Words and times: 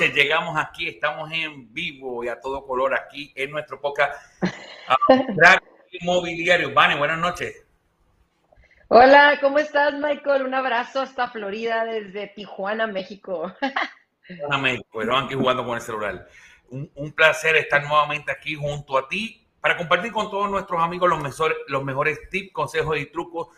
noches, 0.00 0.14
llegamos 0.14 0.56
aquí, 0.58 0.88
estamos 0.88 1.30
en 1.30 1.74
vivo 1.74 2.24
y 2.24 2.28
a 2.28 2.40
todo 2.40 2.66
color 2.66 2.94
aquí 2.94 3.32
en 3.36 3.50
nuestro 3.50 3.78
podcast 3.78 4.14
Inmobiliario. 5.92 6.72
Vane, 6.72 6.96
buenas 6.96 7.18
noches. 7.18 7.66
Hola, 8.88 9.36
¿cómo 9.42 9.58
estás, 9.58 9.92
Michael? 9.92 10.44
Un 10.44 10.54
abrazo 10.54 11.02
hasta 11.02 11.28
Florida 11.28 11.84
desde 11.84 12.28
Tijuana, 12.28 12.86
México. 12.86 13.52
Tijuana, 14.26 14.56
México, 14.56 14.88
pero 14.94 15.18
aquí 15.18 15.34
jugando 15.34 15.66
con 15.66 15.74
el 15.74 15.82
celular. 15.82 16.26
Un, 16.70 16.90
un, 16.94 17.12
placer 17.12 17.56
estar 17.56 17.82
nuevamente 17.82 18.32
aquí 18.32 18.54
junto 18.54 18.96
a 18.96 19.06
ti 19.06 19.46
para 19.60 19.76
compartir 19.76 20.12
con 20.12 20.30
todos 20.30 20.50
nuestros 20.50 20.80
amigos 20.80 21.10
los 21.10 21.20
mejores, 21.20 21.58
los 21.66 21.84
mejores 21.84 22.18
tips, 22.30 22.52
consejos 22.54 22.96
y 22.96 23.04
trucos 23.06 23.48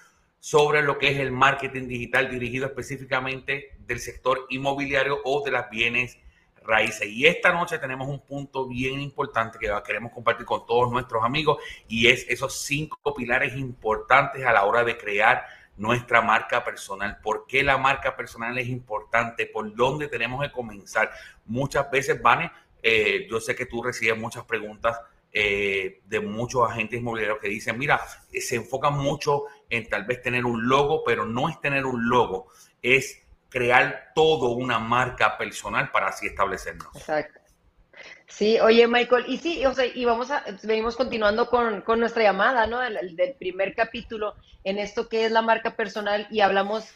sobre 0.41 0.83
lo 0.83 0.99
que 0.99 1.09
es 1.09 1.21
el 1.21 1.31
marketing 1.31 1.87
digital 1.87 2.29
dirigido 2.29 2.67
específicamente 2.67 3.77
del 3.79 4.01
sector 4.01 4.47
inmobiliario 4.51 5.21
o 5.25 5.45
de 5.45 5.53
las 5.53 5.71
bienes 5.71 6.19
raíces. 6.65 7.09
Y 7.09 7.27
esta 7.27 7.53
noche 7.53 7.79
tenemos 7.79 8.09
un 8.09 8.21
punto 8.21 8.67
bien 8.67 9.01
importante 9.01 9.59
que 9.59 9.71
queremos 9.85 10.13
compartir 10.13 10.47
con 10.47 10.67
todos 10.67 10.91
nuestros 10.91 11.25
amigos 11.25 11.59
y 11.89 12.09
es 12.09 12.27
esos 12.29 12.63
cinco 12.63 13.15
pilares 13.15 13.57
importantes 13.57 14.45
a 14.45 14.53
la 14.53 14.65
hora 14.65 14.85
de 14.85 14.97
crear 14.97 15.47
nuestra 15.77 16.21
marca 16.21 16.65
personal. 16.65 17.19
¿Por 17.23 17.47
qué 17.47 17.63
la 17.63 17.79
marca 17.79 18.17
personal 18.17 18.57
es 18.59 18.69
importante? 18.69 19.47
¿Por 19.47 19.75
dónde 19.75 20.09
tenemos 20.09 20.43
que 20.43 20.53
comenzar? 20.53 21.11
Muchas 21.47 21.91
veces, 21.91 22.21
Vane, 22.21 22.51
eh, 22.83 23.27
yo 23.31 23.41
sé 23.41 23.55
que 23.55 23.67
tú 23.67 23.83
recibes 23.83 24.19
muchas 24.19 24.45
preguntas 24.45 24.99
eh, 25.35 26.03
de 26.05 26.21
muchos 26.21 26.69
agentes 26.69 27.01
inmobiliarios 27.01 27.39
que 27.39 27.49
dicen, 27.49 27.79
mira, 27.79 28.01
se 28.31 28.57
enfocan 28.57 28.99
mucho 28.99 29.45
en 29.71 29.89
tal 29.89 30.05
vez 30.05 30.21
tener 30.21 30.45
un 30.45 30.69
logo, 30.69 31.03
pero 31.05 31.25
no 31.25 31.49
es 31.49 31.59
tener 31.61 31.87
un 31.87 32.09
logo, 32.09 32.49
es 32.83 33.22
crear 33.53 34.13
todo 34.15 34.51
una 34.51 34.79
marca 34.79 35.37
personal 35.37 35.91
para 35.91 36.09
así 36.09 36.27
establecernos. 36.27 36.97
Exacto. 36.97 37.41
Sí, 38.27 38.59
oye 38.61 38.89
Michael, 38.89 39.27
y 39.29 39.37
sí, 39.37 39.65
o 39.67 39.75
sea, 39.75 39.85
y 39.85 40.07
vamos 40.07 40.31
a, 40.31 40.43
venimos 40.63 40.97
continuando 40.97 41.51
con, 41.51 41.83
con 41.83 42.01
nuestra 42.01 42.23
llamada, 42.23 42.67
¿no? 42.67 42.81
Del, 42.81 43.15
del, 43.15 43.35
primer 43.35 43.75
capítulo 43.75 44.35
en 44.65 44.79
esto 44.79 45.09
que 45.09 45.27
es 45.27 45.33
la 45.33 45.43
marca 45.43 45.77
personal 45.77 46.27
y 46.31 46.41
hablamos 46.41 46.89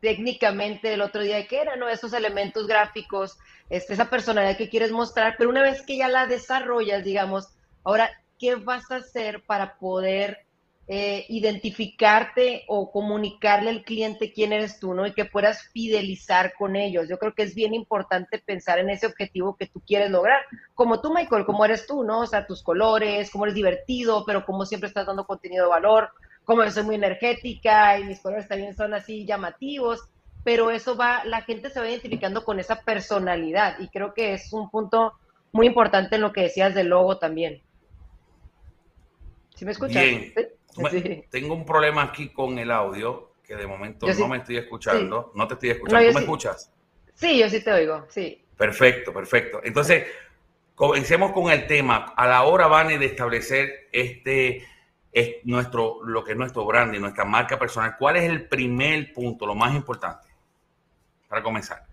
técnicamente 0.00 0.92
el 0.92 1.02
otro 1.02 1.22
día 1.22 1.36
de 1.36 1.46
qué 1.46 1.60
era, 1.60 1.76
¿no? 1.76 1.88
Esos 1.88 2.12
elementos 2.12 2.66
gráficos, 2.66 3.38
este, 3.70 3.94
esa 3.94 4.10
personalidad 4.10 4.56
que 4.56 4.68
quieres 4.68 4.90
mostrar, 4.90 5.36
pero 5.38 5.50
una 5.50 5.62
vez 5.62 5.82
que 5.82 5.96
ya 5.96 6.08
la 6.08 6.26
desarrollas, 6.26 7.04
digamos, 7.04 7.48
ahora, 7.84 8.10
¿qué 8.38 8.56
vas 8.56 8.90
a 8.90 8.96
hacer 8.96 9.44
para 9.44 9.76
poder 9.76 10.45
eh, 10.88 11.26
identificarte 11.28 12.64
o 12.68 12.92
comunicarle 12.92 13.70
al 13.70 13.82
cliente 13.82 14.32
quién 14.32 14.52
eres 14.52 14.78
tú, 14.78 14.94
¿no? 14.94 15.04
Y 15.04 15.12
que 15.12 15.24
puedas 15.24 15.68
fidelizar 15.72 16.54
con 16.54 16.76
ellos. 16.76 17.08
Yo 17.08 17.18
creo 17.18 17.34
que 17.34 17.42
es 17.42 17.56
bien 17.56 17.74
importante 17.74 18.38
pensar 18.38 18.78
en 18.78 18.90
ese 18.90 19.06
objetivo 19.06 19.56
que 19.56 19.66
tú 19.66 19.80
quieres 19.84 20.12
lograr. 20.12 20.40
Como 20.74 21.00
tú, 21.00 21.12
Michael, 21.12 21.44
como 21.44 21.64
eres 21.64 21.88
tú, 21.88 22.04
¿no? 22.04 22.20
O 22.20 22.26
sea, 22.26 22.46
tus 22.46 22.62
colores, 22.62 23.30
cómo 23.32 23.46
eres 23.46 23.56
divertido, 23.56 24.24
pero 24.24 24.46
como 24.46 24.64
siempre 24.64 24.86
estás 24.86 25.06
dando 25.06 25.26
contenido 25.26 25.64
de 25.64 25.70
valor, 25.70 26.10
como 26.44 26.62
yo 26.62 26.70
soy 26.70 26.84
muy 26.84 26.94
energética 26.94 27.98
y 27.98 28.04
mis 28.04 28.20
colores 28.20 28.46
también 28.46 28.76
son 28.76 28.94
así 28.94 29.26
llamativos, 29.26 30.08
pero 30.44 30.70
eso 30.70 30.96
va, 30.96 31.24
la 31.24 31.42
gente 31.42 31.68
se 31.68 31.80
va 31.80 31.88
identificando 31.88 32.44
con 32.44 32.60
esa 32.60 32.82
personalidad 32.82 33.80
y 33.80 33.88
creo 33.88 34.14
que 34.14 34.34
es 34.34 34.52
un 34.52 34.70
punto 34.70 35.14
muy 35.50 35.66
importante 35.66 36.14
en 36.14 36.22
lo 36.22 36.32
que 36.32 36.42
decías 36.42 36.76
del 36.76 36.86
logo 36.86 37.18
también. 37.18 37.60
¿Sí 39.56 39.64
me 39.64 39.72
escuchas? 39.72 40.04
Bien. 40.04 40.32
Tengo 41.30 41.54
un 41.54 41.64
problema 41.64 42.02
aquí 42.02 42.28
con 42.28 42.58
el 42.58 42.70
audio, 42.70 43.32
que 43.42 43.56
de 43.56 43.66
momento 43.66 44.06
no 44.06 44.28
me 44.28 44.38
estoy 44.38 44.56
escuchando. 44.58 45.32
No 45.34 45.46
te 45.46 45.54
estoy 45.54 45.70
escuchando. 45.70 46.08
¿Tú 46.08 46.14
me 46.14 46.20
escuchas? 46.20 46.72
Sí, 47.14 47.38
yo 47.38 47.48
sí 47.48 47.62
te 47.62 47.72
oigo, 47.72 48.04
sí. 48.08 48.44
Perfecto, 48.56 49.12
perfecto. 49.12 49.60
Entonces, 49.64 50.06
comencemos 50.74 51.32
con 51.32 51.50
el 51.50 51.66
tema. 51.66 52.12
A 52.16 52.26
la 52.26 52.42
hora, 52.44 52.66
Vane, 52.66 52.98
de 52.98 53.06
establecer 53.06 53.88
este, 53.92 54.66
es 55.12 55.36
nuestro, 55.44 56.04
lo 56.04 56.22
que 56.22 56.32
es 56.32 56.38
nuestro 56.38 56.66
branding, 56.66 57.00
nuestra 57.00 57.24
marca 57.24 57.58
personal, 57.58 57.96
¿cuál 57.98 58.16
es 58.16 58.24
el 58.24 58.48
primer 58.48 59.14
punto, 59.14 59.46
lo 59.46 59.54
más 59.54 59.74
importante 59.74 60.28
para 61.26 61.42
comenzar? 61.42 61.86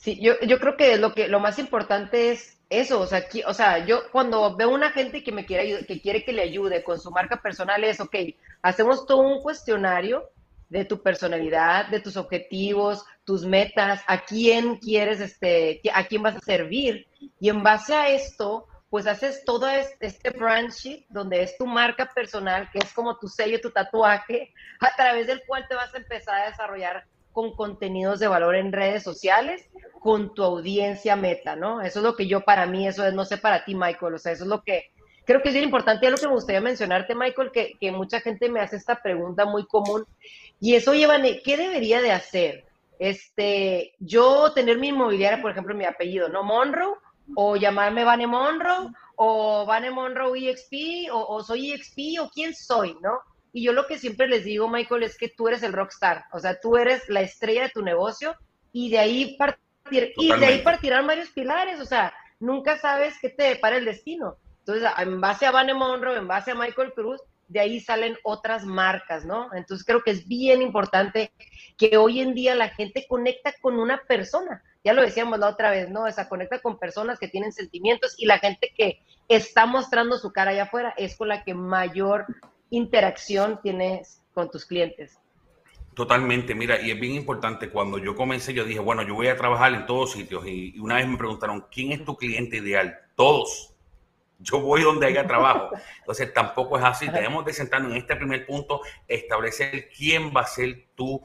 Sí, 0.00 0.18
yo, 0.18 0.32
yo 0.40 0.58
creo 0.58 0.78
que 0.78 0.96
lo 0.96 1.12
que 1.12 1.28
lo 1.28 1.40
más 1.40 1.58
importante 1.58 2.30
es 2.30 2.58
eso, 2.70 3.00
o 3.00 3.06
sea, 3.06 3.26
o 3.46 3.52
sea, 3.52 3.84
yo 3.84 4.10
cuando 4.10 4.56
veo 4.56 4.70
una 4.70 4.92
gente 4.92 5.22
que 5.22 5.30
me 5.30 5.44
quiere 5.44 5.84
que 5.84 6.00
quiere 6.00 6.24
que 6.24 6.32
le 6.32 6.40
ayude 6.40 6.82
con 6.82 6.98
su 6.98 7.10
marca 7.10 7.42
personal 7.42 7.84
es, 7.84 8.00
ok, 8.00 8.16
hacemos 8.62 9.04
todo 9.04 9.18
un 9.18 9.42
cuestionario 9.42 10.30
de 10.70 10.86
tu 10.86 11.02
personalidad, 11.02 11.88
de 11.88 12.00
tus 12.00 12.16
objetivos, 12.16 13.04
tus 13.24 13.44
metas, 13.44 14.02
a 14.06 14.24
quién 14.24 14.76
quieres, 14.76 15.20
este, 15.20 15.82
a 15.92 16.06
quién 16.06 16.22
vas 16.22 16.36
a 16.36 16.40
servir. 16.40 17.06
Y 17.38 17.50
en 17.50 17.62
base 17.62 17.94
a 17.94 18.08
esto, 18.08 18.68
pues 18.88 19.06
haces 19.06 19.44
todo 19.44 19.68
este 19.68 20.30
brand 20.30 20.72
donde 21.10 21.42
es 21.42 21.58
tu 21.58 21.66
marca 21.66 22.06
personal, 22.06 22.70
que 22.72 22.78
es 22.78 22.90
como 22.94 23.18
tu 23.18 23.28
sello, 23.28 23.60
tu 23.60 23.70
tatuaje, 23.70 24.54
a 24.80 24.96
través 24.96 25.26
del 25.26 25.42
cual 25.46 25.66
te 25.68 25.74
vas 25.74 25.92
a 25.92 25.98
empezar 25.98 26.40
a 26.40 26.48
desarrollar 26.48 27.04
con 27.32 27.54
contenidos 27.54 28.18
de 28.18 28.28
valor 28.28 28.56
en 28.56 28.72
redes 28.72 29.02
sociales 29.02 29.64
con 30.00 30.34
tu 30.34 30.42
audiencia 30.42 31.14
meta, 31.14 31.56
¿no? 31.56 31.82
Eso 31.82 32.00
es 32.00 32.04
lo 32.04 32.16
que 32.16 32.26
yo 32.26 32.40
para 32.40 32.66
mí, 32.66 32.88
eso 32.88 33.06
es, 33.06 33.12
no 33.12 33.24
sé 33.24 33.36
para 33.36 33.64
ti, 33.64 33.74
Michael, 33.74 34.14
o 34.14 34.18
sea, 34.18 34.32
eso 34.32 34.44
es 34.44 34.50
lo 34.50 34.62
que 34.62 34.90
creo 35.26 35.42
que 35.42 35.48
es 35.48 35.54
bien 35.54 35.66
importante, 35.66 36.06
es 36.06 36.12
lo 36.12 36.18
que 36.18 36.26
me 36.26 36.34
gustaría 36.34 36.60
mencionarte, 36.60 37.14
Michael, 37.14 37.52
que, 37.52 37.74
que 37.78 37.92
mucha 37.92 38.20
gente 38.20 38.48
me 38.48 38.60
hace 38.60 38.76
esta 38.76 39.00
pregunta 39.00 39.44
muy 39.44 39.66
común, 39.66 40.04
y 40.58 40.74
eso 40.74 40.94
lleva, 40.94 41.18
¿qué 41.44 41.56
debería 41.56 42.00
de 42.00 42.12
hacer? 42.12 42.64
Este, 42.98 43.94
yo 43.98 44.52
tener 44.52 44.78
mi 44.78 44.88
inmobiliaria, 44.88 45.40
por 45.40 45.52
ejemplo, 45.52 45.74
mi 45.74 45.84
apellido, 45.84 46.28
¿no? 46.28 46.42
Monroe, 46.42 46.96
o 47.36 47.56
llamarme 47.56 48.04
Vane 48.04 48.26
Monroe, 48.26 48.88
o 49.16 49.64
Vane 49.66 49.90
Monroe 49.90 50.50
EXP, 50.50 51.12
o, 51.12 51.34
o 51.34 51.42
soy 51.42 51.72
EXP, 51.72 52.20
o 52.20 52.30
quién 52.30 52.54
soy, 52.54 52.96
¿no? 53.00 53.20
Y 53.52 53.64
yo 53.64 53.72
lo 53.72 53.86
que 53.86 53.98
siempre 53.98 54.28
les 54.28 54.44
digo, 54.44 54.68
Michael, 54.68 55.02
es 55.02 55.18
que 55.18 55.28
tú 55.28 55.48
eres 55.48 55.62
el 55.62 55.72
rockstar, 55.72 56.24
o 56.32 56.38
sea, 56.38 56.60
tú 56.60 56.76
eres 56.76 57.08
la 57.08 57.20
estrella 57.20 57.62
de 57.62 57.70
tu 57.70 57.82
negocio 57.82 58.36
y 58.72 58.90
de 58.90 58.98
ahí 58.98 59.36
partir, 59.36 60.12
y 60.16 60.32
de 60.32 60.46
ahí 60.46 60.62
partirán 60.62 61.06
varios 61.06 61.30
pilares, 61.30 61.80
o 61.80 61.84
sea, 61.84 62.14
nunca 62.38 62.78
sabes 62.78 63.14
qué 63.20 63.28
te 63.28 63.44
depara 63.44 63.76
el 63.76 63.84
destino. 63.84 64.36
Entonces, 64.60 64.88
en 64.98 65.20
base 65.20 65.46
a 65.46 65.50
Vane 65.50 65.74
Monroe, 65.74 66.16
en 66.16 66.28
base 66.28 66.52
a 66.52 66.54
Michael 66.54 66.92
Cruz, 66.94 67.20
de 67.50 67.58
ahí 67.58 67.80
salen 67.80 68.16
otras 68.22 68.64
marcas, 68.64 69.24
¿no? 69.24 69.52
Entonces 69.52 69.84
creo 69.84 70.04
que 70.04 70.12
es 70.12 70.28
bien 70.28 70.62
importante 70.62 71.32
que 71.76 71.96
hoy 71.96 72.20
en 72.20 72.32
día 72.32 72.54
la 72.54 72.68
gente 72.68 73.06
conecta 73.08 73.52
con 73.60 73.80
una 73.80 74.00
persona. 74.06 74.62
Ya 74.84 74.92
lo 74.92 75.02
decíamos 75.02 75.40
la 75.40 75.48
otra 75.48 75.72
vez, 75.72 75.90
¿no? 75.90 76.04
O 76.04 76.10
sea, 76.12 76.28
conecta 76.28 76.60
con 76.60 76.78
personas 76.78 77.18
que 77.18 77.26
tienen 77.26 77.52
sentimientos 77.52 78.14
y 78.18 78.26
la 78.26 78.38
gente 78.38 78.72
que 78.76 79.02
está 79.28 79.66
mostrando 79.66 80.16
su 80.16 80.32
cara 80.32 80.52
allá 80.52 80.62
afuera 80.62 80.94
es 80.96 81.16
con 81.16 81.26
la 81.26 81.42
que 81.42 81.54
mayor 81.54 82.26
interacción 82.70 83.60
tienes 83.62 84.22
con 84.32 84.50
tus 84.50 84.64
clientes. 84.64 85.18
Totalmente, 85.94 86.54
mira, 86.54 86.80
y 86.80 86.90
es 86.92 87.00
bien 87.00 87.14
importante, 87.14 87.68
cuando 87.68 87.98
yo 87.98 88.14
comencé, 88.14 88.54
yo 88.54 88.64
dije, 88.64 88.78
bueno, 88.78 89.02
yo 89.02 89.14
voy 89.14 89.26
a 89.26 89.36
trabajar 89.36 89.74
en 89.74 89.86
todos 89.86 90.12
sitios 90.12 90.46
y, 90.46 90.78
una 90.78 90.96
vez 90.96 91.06
me 91.06 91.18
preguntaron, 91.18 91.66
¿quién 91.70 91.92
es 91.92 92.04
tu 92.04 92.16
cliente 92.16 92.58
ideal? 92.58 92.96
Todos. 93.16 93.74
Yo 94.38 94.60
voy 94.60 94.82
donde 94.82 95.06
haya 95.06 95.26
trabajo. 95.26 95.70
Entonces 95.98 96.32
tampoco 96.32 96.78
es 96.78 96.84
así. 96.84 97.10
Tenemos 97.10 97.44
de 97.44 97.52
sentarnos 97.52 97.90
en 97.92 97.98
este 97.98 98.16
primer 98.16 98.46
punto, 98.46 98.80
establecer 99.06 99.90
quién 99.94 100.32
va 100.34 100.42
a 100.42 100.46
ser 100.46 100.86
tu 100.94 101.20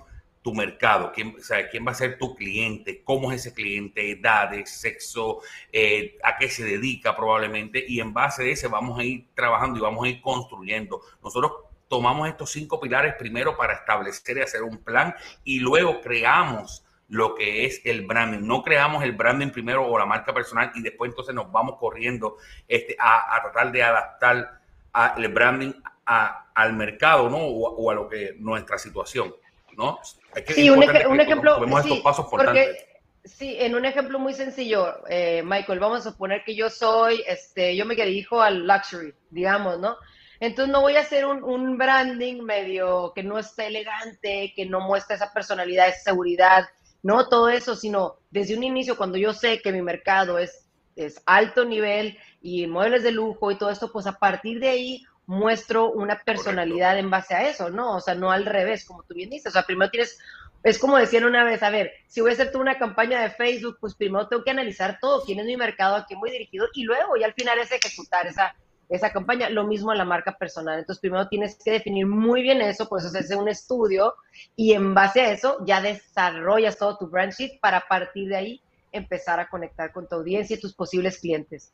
tu 0.45 0.53
mercado, 0.53 1.11
quién, 1.11 1.35
o 1.39 1.43
sea, 1.43 1.67
quién 1.69 1.87
va 1.87 1.91
a 1.91 1.95
ser 1.95 2.19
tu 2.19 2.35
cliente, 2.35 3.01
cómo 3.03 3.31
es 3.31 3.41
ese 3.41 3.55
cliente, 3.55 4.11
edades, 4.11 4.69
sexo, 4.69 5.39
eh, 5.73 6.19
a 6.23 6.37
qué 6.37 6.49
se 6.49 6.63
dedica 6.63 7.15
probablemente, 7.15 7.83
y 7.87 7.99
en 7.99 8.13
base 8.13 8.43
a 8.43 8.45
ese 8.45 8.67
vamos 8.67 8.99
a 8.99 9.03
ir 9.03 9.25
trabajando 9.33 9.79
y 9.79 9.81
vamos 9.81 10.05
a 10.05 10.07
ir 10.07 10.21
construyendo. 10.21 11.01
Nosotros 11.23 11.51
tomamos 11.87 12.29
estos 12.29 12.51
cinco 12.51 12.79
pilares 12.79 13.15
primero 13.15 13.57
para 13.57 13.73
establecer 13.73 14.37
y 14.37 14.41
hacer 14.41 14.61
un 14.61 14.77
plan 14.77 15.15
y 15.43 15.61
luego 15.61 15.99
creamos 15.99 16.85
lo 17.07 17.33
que 17.33 17.65
es 17.65 17.81
el 17.83 18.05
branding. 18.05 18.45
No 18.45 18.61
creamos 18.61 19.03
el 19.03 19.13
branding 19.13 19.49
primero 19.49 19.83
o 19.83 19.97
la 19.97 20.05
marca 20.05 20.31
personal 20.31 20.71
y 20.75 20.83
después 20.83 21.09
entonces 21.09 21.33
nos 21.33 21.51
vamos 21.51 21.77
corriendo 21.79 22.37
este, 22.67 22.95
a, 22.99 23.41
tratar 23.41 23.71
de 23.71 23.81
adaptar 23.81 24.61
el 25.17 25.27
branding 25.29 25.73
al 26.05 26.73
mercado 26.73 27.31
¿no? 27.31 27.37
o, 27.39 27.89
a 27.89 27.95
lo 27.95 28.07
que 28.07 28.35
nuestra 28.37 28.77
situación. 28.77 29.33
¿no? 29.75 29.99
Sí, 30.47 30.69
un, 30.69 30.83
ejemplo, 30.83 31.59
sí, 31.83 32.03
porque, 32.29 32.87
sí, 33.23 33.55
en 33.59 33.75
un 33.75 33.85
ejemplo 33.85 34.19
muy 34.19 34.33
sencillo, 34.33 35.07
eh, 35.07 35.41
Michael, 35.43 35.79
vamos 35.79 36.05
a 36.05 36.11
suponer 36.11 36.43
que 36.43 36.55
yo 36.55 36.69
soy, 36.69 37.23
este, 37.27 37.75
yo 37.75 37.85
me 37.85 37.95
dirijo 37.95 38.41
al 38.41 38.67
luxury, 38.67 39.13
digamos, 39.29 39.79
¿no? 39.79 39.97
Entonces 40.39 40.71
no 40.71 40.81
voy 40.81 40.97
a 40.97 41.01
hacer 41.01 41.25
un, 41.25 41.43
un, 41.43 41.77
branding 41.77 42.41
medio 42.41 43.13
que 43.15 43.23
no 43.23 43.39
está 43.39 43.65
elegante, 43.65 44.53
que 44.55 44.65
no 44.65 44.81
muestra 44.81 45.15
esa 45.15 45.31
personalidad, 45.31 45.87
esa 45.87 46.11
seguridad, 46.11 46.65
no 47.03 47.29
todo 47.29 47.49
eso, 47.49 47.75
sino 47.75 48.17
desde 48.31 48.57
un 48.57 48.63
inicio, 48.63 48.97
cuando 48.97 49.17
yo 49.17 49.33
sé 49.33 49.61
que 49.61 49.71
mi 49.71 49.81
mercado 49.81 50.37
es, 50.37 50.67
es 50.95 51.21
alto 51.25 51.63
nivel 51.63 52.17
y 52.41 52.67
muebles 52.67 53.03
de 53.03 53.11
lujo 53.11 53.51
y 53.51 53.57
todo 53.57 53.69
esto, 53.69 53.91
pues 53.91 54.07
a 54.07 54.19
partir 54.19 54.59
de 54.59 54.69
ahí 54.69 55.05
muestro 55.27 55.91
una 55.91 56.21
personalidad 56.21 56.97
en 56.97 57.09
base 57.09 57.33
a 57.33 57.49
eso, 57.49 57.69
¿no? 57.69 57.95
O 57.95 58.01
sea, 58.01 58.15
no 58.15 58.31
al 58.31 58.45
revés, 58.45 58.85
como 58.85 59.03
tú 59.03 59.15
bien 59.15 59.29
dices. 59.29 59.47
O 59.47 59.51
sea, 59.51 59.63
primero 59.63 59.89
tienes 59.89 60.19
es 60.65 60.79
como 60.79 60.97
decían 60.97 61.25
una 61.25 61.43
vez, 61.43 61.61
a 61.61 61.69
ver, 61.69 61.91
si 62.07 62.21
voy 62.21 62.31
a 62.31 62.33
hacer 62.33 62.49
una 62.57 62.79
campaña 62.79 63.21
de 63.21 63.29
Facebook, 63.29 63.77
pues 63.79 63.93
primero 63.93 64.27
tengo 64.27 64.43
que 64.43 64.49
analizar 64.49 64.97
todo, 64.99 65.23
quién 65.23 65.39
es 65.39 65.45
mi 65.45 65.55
mercado, 65.55 65.95
a 65.95 66.07
quién 66.07 66.19
voy 66.19 66.31
dirigido, 66.31 66.65
y 66.73 66.85
luego, 66.85 67.15
y 67.17 67.23
al 67.23 67.35
final 67.35 67.59
es 67.59 67.71
ejecutar 67.71 68.25
esa, 68.25 68.55
esa 68.89 69.11
campaña. 69.11 69.47
Lo 69.49 69.67
mismo 69.67 69.91
en 69.91 69.99
la 69.99 70.05
marca 70.05 70.35
personal. 70.35 70.79
Entonces, 70.79 71.01
primero 71.01 71.27
tienes 71.27 71.59
que 71.63 71.69
definir 71.69 72.07
muy 72.07 72.41
bien 72.41 72.61
eso, 72.61 72.89
pues 72.89 73.05
hacerse 73.05 73.35
un 73.35 73.47
estudio 73.47 74.15
y 74.55 74.73
en 74.73 74.95
base 74.95 75.21
a 75.21 75.31
eso 75.31 75.63
ya 75.67 75.81
desarrollas 75.81 76.79
todo 76.79 76.97
tu 76.97 77.07
brand 77.09 77.31
sheet 77.31 77.59
para 77.59 77.81
partir 77.87 78.29
de 78.29 78.35
ahí 78.35 78.61
empezar 78.91 79.39
a 79.39 79.47
conectar 79.47 79.91
con 79.91 80.07
tu 80.07 80.15
audiencia 80.15 80.55
y 80.55 80.59
tus 80.59 80.73
posibles 80.73 81.19
clientes. 81.19 81.73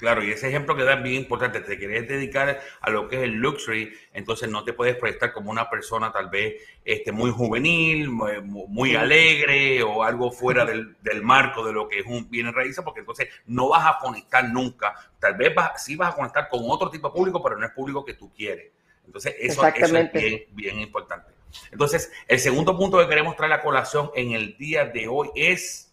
Claro, 0.00 0.24
y 0.24 0.30
ese 0.30 0.48
ejemplo 0.48 0.74
que 0.74 0.82
dan 0.82 1.02
bien 1.02 1.16
importante, 1.16 1.60
te 1.60 1.76
quieres 1.76 2.08
dedicar 2.08 2.58
a 2.80 2.88
lo 2.88 3.06
que 3.06 3.16
es 3.16 3.22
el 3.24 3.32
luxury, 3.32 3.92
entonces 4.14 4.48
no 4.48 4.64
te 4.64 4.72
puedes 4.72 4.96
proyectar 4.96 5.30
como 5.30 5.50
una 5.50 5.68
persona 5.68 6.10
tal 6.10 6.30
vez 6.30 6.54
este, 6.82 7.12
muy 7.12 7.30
juvenil, 7.30 8.08
muy, 8.08 8.96
alegre 8.96 9.82
o 9.82 10.02
algo 10.02 10.32
fuera 10.32 10.64
del, 10.64 10.96
marco 11.22 11.66
de 11.66 11.74
lo 11.74 11.86
que 11.86 11.98
es 11.98 12.06
un 12.06 12.30
bien 12.30 12.50
raíz, 12.50 12.80
porque 12.82 13.00
entonces 13.00 13.28
no 13.44 13.68
vas 13.68 13.86
a 13.86 13.98
conectar 13.98 14.48
nunca. 14.48 14.94
Tal 15.18 15.34
vez 15.34 15.54
vas, 15.54 15.84
sí 15.84 15.96
vas 15.96 16.14
a 16.14 16.16
conectar 16.16 16.48
con 16.48 16.60
otro 16.64 16.88
tipo 16.88 17.08
de 17.08 17.14
público, 17.14 17.42
pero 17.42 17.58
no 17.58 17.66
es 17.66 17.72
público 17.72 18.02
que 18.02 18.14
tú 18.14 18.32
quieres. 18.32 18.72
Entonces 19.04 19.34
eso, 19.38 19.66
eso 19.66 19.96
es 19.98 20.12
bien, 20.14 20.44
bien 20.52 20.80
importante. 20.80 21.30
Entonces, 21.70 22.10
el 22.26 22.38
segundo 22.38 22.74
punto 22.74 22.96
que 22.96 23.06
queremos 23.06 23.36
traer 23.36 23.52
a 23.52 23.60
colación 23.60 24.10
en 24.14 24.32
el 24.32 24.56
día 24.56 24.86
de 24.86 25.08
hoy 25.08 25.28
es 25.34 25.92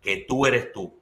que 0.00 0.24
tú 0.26 0.46
eres 0.46 0.72
tú. 0.72 0.98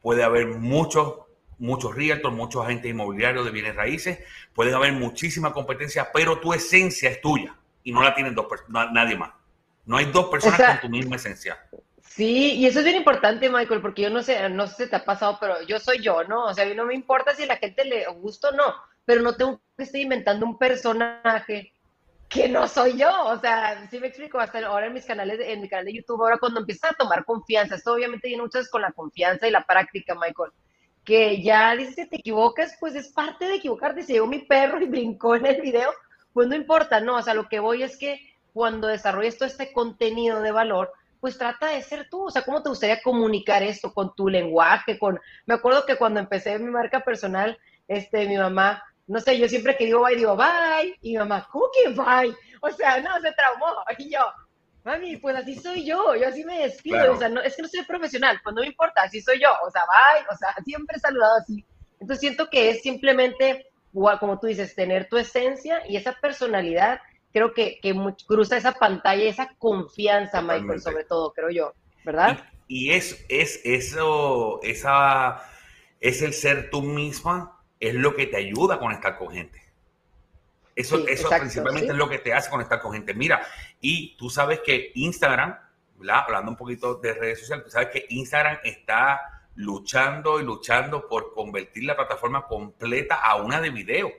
Puede 0.00 0.22
haber 0.22 0.46
muchos 0.46 1.26
muchos 1.58 1.94
realtors, 1.94 2.34
muchos 2.34 2.64
agentes 2.64 2.90
inmobiliarios 2.90 3.44
de 3.44 3.50
bienes 3.50 3.74
raíces, 3.74 4.20
pueden 4.54 4.74
haber 4.74 4.92
muchísima 4.92 5.52
competencia, 5.52 6.10
pero 6.12 6.38
tu 6.38 6.52
esencia 6.52 7.10
es 7.10 7.20
tuya 7.20 7.54
y 7.82 7.92
no 7.92 8.02
la 8.02 8.14
tienen 8.14 8.34
dos 8.34 8.46
nadie 8.68 9.16
más. 9.16 9.30
No 9.84 9.96
hay 9.96 10.06
dos 10.06 10.26
personas 10.26 10.60
con 10.60 10.80
tu 10.80 10.88
misma 10.90 11.16
esencia. 11.16 11.58
Sí, 12.02 12.54
y 12.54 12.66
eso 12.66 12.80
es 12.80 12.84
bien 12.84 12.96
importante, 12.96 13.48
Michael, 13.48 13.80
porque 13.80 14.02
yo 14.02 14.10
no 14.10 14.22
sé, 14.22 14.48
no 14.50 14.66
sé 14.66 14.84
si 14.84 14.90
te 14.90 14.96
ha 14.96 15.04
pasado, 15.04 15.38
pero 15.40 15.62
yo 15.62 15.78
soy 15.78 16.02
yo, 16.02 16.24
¿no? 16.24 16.46
O 16.46 16.54
sea, 16.54 16.64
a 16.64 16.66
mí 16.66 16.74
no 16.74 16.84
me 16.84 16.94
importa 16.94 17.34
si 17.34 17.44
a 17.44 17.46
la 17.46 17.56
gente 17.56 17.84
le 17.84 18.06
gusta 18.08 18.48
o 18.48 18.52
no, 18.52 18.74
pero 19.04 19.22
no 19.22 19.34
tengo 19.34 19.60
que 19.76 19.84
estar 19.84 20.00
inventando 20.00 20.44
un 20.44 20.58
personaje 20.58 21.72
que 22.28 22.48
no 22.48 22.68
soy 22.68 22.98
yo. 22.98 23.08
O 23.26 23.38
sea, 23.38 23.86
sí 23.90 24.00
me 24.00 24.08
explico, 24.08 24.38
hasta 24.38 24.66
ahora 24.66 24.86
en 24.86 24.94
mis 24.94 25.06
canales, 25.06 25.38
en 25.40 25.60
mi 25.60 25.68
canal 25.68 25.86
de 25.86 25.94
YouTube, 25.94 26.20
ahora 26.20 26.38
cuando 26.38 26.60
empiezas 26.60 26.90
a 26.90 26.94
tomar 26.94 27.24
confianza, 27.24 27.76
esto 27.76 27.94
obviamente 27.94 28.28
viene 28.28 28.42
muchas 28.42 28.68
con 28.68 28.82
la 28.82 28.92
confianza 28.92 29.46
y 29.46 29.50
la 29.50 29.64
práctica, 29.64 30.14
Michael 30.14 30.52
que 31.08 31.40
ya 31.40 31.74
dices 31.74 31.96
que 31.96 32.04
te 32.04 32.16
equivocas, 32.16 32.76
pues 32.78 32.94
es 32.94 33.08
parte 33.08 33.46
de 33.46 33.54
equivocarte. 33.54 34.02
Si 34.02 34.12
llegó 34.12 34.26
mi 34.26 34.40
perro 34.40 34.78
y 34.78 34.84
brincó 34.90 35.36
en 35.36 35.46
el 35.46 35.62
video, 35.62 35.90
pues 36.34 36.48
no 36.48 36.54
importa, 36.54 37.00
no, 37.00 37.16
o 37.16 37.22
sea, 37.22 37.32
lo 37.32 37.48
que 37.48 37.60
voy 37.60 37.82
es 37.82 37.96
que 37.96 38.20
cuando 38.52 38.88
desarrolles 38.88 39.38
todo 39.38 39.48
este 39.48 39.72
contenido 39.72 40.42
de 40.42 40.52
valor, 40.52 40.92
pues 41.18 41.38
trata 41.38 41.68
de 41.68 41.80
ser 41.80 42.10
tú, 42.10 42.26
o 42.26 42.30
sea, 42.30 42.42
¿cómo 42.42 42.62
te 42.62 42.68
gustaría 42.68 43.00
comunicar 43.02 43.62
esto 43.62 43.94
con 43.94 44.14
tu 44.14 44.28
lenguaje? 44.28 44.98
Con, 44.98 45.18
me 45.46 45.54
acuerdo 45.54 45.86
que 45.86 45.96
cuando 45.96 46.20
empecé 46.20 46.58
mi 46.58 46.70
marca 46.70 47.00
personal, 47.00 47.58
este, 47.88 48.28
mi 48.28 48.36
mamá, 48.36 48.82
no 49.06 49.18
sé, 49.18 49.38
yo 49.38 49.48
siempre 49.48 49.78
que 49.78 49.86
digo 49.86 50.04
bye, 50.04 50.14
digo 50.14 50.36
bye, 50.36 50.94
y 51.00 51.12
mi 51.12 51.18
mamá, 51.18 51.48
¿cómo 51.50 51.70
que 51.72 51.88
bye? 51.88 52.36
O 52.60 52.70
sea, 52.70 53.00
no, 53.00 53.18
se 53.22 53.32
traumó, 53.32 53.66
y 53.98 54.12
yo, 54.12 54.20
mami, 54.88 55.18
pues 55.18 55.36
así 55.36 55.54
soy 55.54 55.84
yo, 55.84 56.16
yo 56.16 56.28
así 56.28 56.44
me 56.44 56.60
despido, 56.60 57.12
o 57.12 57.16
sea, 57.16 57.28
no, 57.28 57.42
es 57.42 57.54
que 57.54 57.62
no 57.62 57.68
soy 57.68 57.84
profesional, 57.84 58.40
pues 58.42 58.54
no 58.54 58.62
me 58.62 58.68
importa, 58.68 59.02
así 59.02 59.20
soy 59.20 59.38
yo, 59.38 59.50
o 59.62 59.70
sea, 59.70 59.82
bye, 59.82 60.26
o 60.32 60.36
sea, 60.36 60.54
siempre 60.64 60.96
he 60.96 61.00
saludado 61.00 61.36
así. 61.38 61.64
Entonces 62.00 62.20
siento 62.20 62.48
que 62.48 62.70
es 62.70 62.82
simplemente, 62.82 63.66
como 63.92 64.38
tú 64.40 64.46
dices, 64.46 64.74
tener 64.74 65.08
tu 65.08 65.18
esencia 65.18 65.82
y 65.86 65.96
esa 65.96 66.12
personalidad, 66.12 67.00
creo 67.32 67.52
que, 67.52 67.78
que 67.82 67.94
cruza 68.26 68.56
esa 68.56 68.72
pantalla, 68.72 69.24
esa 69.24 69.54
confianza, 69.58 70.40
Michael, 70.40 70.80
sobre 70.80 71.04
todo, 71.04 71.32
creo 71.32 71.50
yo, 71.50 71.74
¿verdad? 72.04 72.38
Y, 72.66 72.92
es, 72.92 73.24
es 73.28 73.60
eso, 73.64 74.60
esa, 74.62 75.42
es 76.00 76.22
el 76.22 76.32
ser 76.32 76.70
tú 76.70 76.82
misma, 76.82 77.60
es 77.78 77.94
lo 77.94 78.14
que 78.14 78.26
te 78.26 78.38
ayuda 78.38 78.76
a 78.76 78.78
conectar 78.78 79.18
con 79.18 79.32
gente. 79.32 79.60
Eso, 80.78 81.08
eso 81.08 81.28
principalmente 81.28 81.88
es 81.88 81.96
lo 81.96 82.08
que 82.08 82.20
te 82.20 82.32
hace 82.32 82.48
conectar 82.48 82.80
con 82.80 82.92
gente. 82.92 83.12
Mira, 83.12 83.44
y 83.80 84.16
tú 84.16 84.30
sabes 84.30 84.60
que 84.60 84.92
Instagram, 84.94 85.58
hablando 86.08 86.52
un 86.52 86.56
poquito 86.56 86.94
de 86.94 87.14
redes 87.14 87.40
sociales, 87.40 87.64
tú 87.64 87.70
sabes 87.72 87.88
que 87.88 88.06
Instagram 88.10 88.58
está 88.62 89.42
luchando 89.56 90.38
y 90.38 90.44
luchando 90.44 91.08
por 91.08 91.34
convertir 91.34 91.82
la 91.82 91.96
plataforma 91.96 92.46
completa 92.46 93.16
a 93.16 93.34
una 93.42 93.60
de 93.60 93.70
video. 93.70 94.12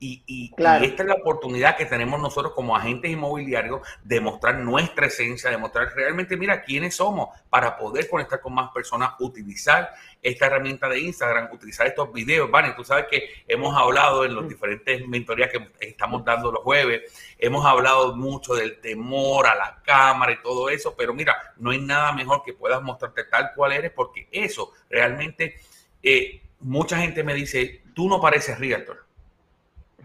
Y, 0.00 0.52
esta 0.56 1.02
es 1.02 1.08
la 1.08 1.14
oportunidad 1.14 1.76
que 1.76 1.84
tenemos 1.84 2.20
nosotros 2.20 2.52
como 2.54 2.76
agentes 2.76 3.10
inmobiliarios 3.10 3.80
de 4.04 4.20
mostrar 4.20 4.56
nuestra 4.56 5.06
esencia, 5.06 5.50
de 5.50 5.56
mostrar 5.56 5.92
realmente, 5.94 6.36
mira, 6.36 6.62
quiénes 6.62 6.94
somos 6.94 7.30
para 7.50 7.76
poder 7.76 8.08
conectar 8.08 8.40
con 8.40 8.54
más 8.54 8.70
personas, 8.70 9.14
utilizar 9.18 9.90
esta 10.22 10.46
herramienta 10.46 10.88
de 10.88 11.00
Instagram, 11.00 11.48
utilizar 11.52 11.86
estos 11.86 12.12
videos. 12.12 12.48
Vale, 12.48 12.74
tú 12.76 12.84
sabes 12.84 13.06
que 13.10 13.28
hemos 13.48 13.76
hablado 13.76 14.24
en 14.24 14.34
los 14.34 14.48
diferentes 14.48 15.06
mentorías 15.08 15.50
que 15.50 15.68
estamos 15.80 16.24
dando 16.24 16.52
los 16.52 16.62
jueves, 16.62 17.34
hemos 17.36 17.66
hablado 17.66 18.14
mucho 18.14 18.54
del 18.54 18.80
temor 18.80 19.48
a 19.48 19.56
la 19.56 19.82
cámara 19.82 20.30
y 20.30 20.42
todo 20.42 20.70
eso, 20.70 20.94
pero 20.96 21.12
mira, 21.12 21.36
no 21.56 21.70
hay 21.70 21.80
nada 21.80 22.12
mejor 22.12 22.42
que 22.44 22.52
puedas 22.52 22.80
mostrarte 22.82 23.24
tal 23.24 23.50
cual 23.54 23.72
eres 23.72 23.90
porque 23.90 24.28
eso 24.30 24.72
realmente, 24.88 25.56
eh, 26.04 26.40
mucha 26.60 26.98
gente 26.98 27.24
me 27.24 27.34
dice, 27.34 27.82
tú 27.94 28.08
no 28.08 28.20
pareces 28.20 28.60
realtor 28.60 29.07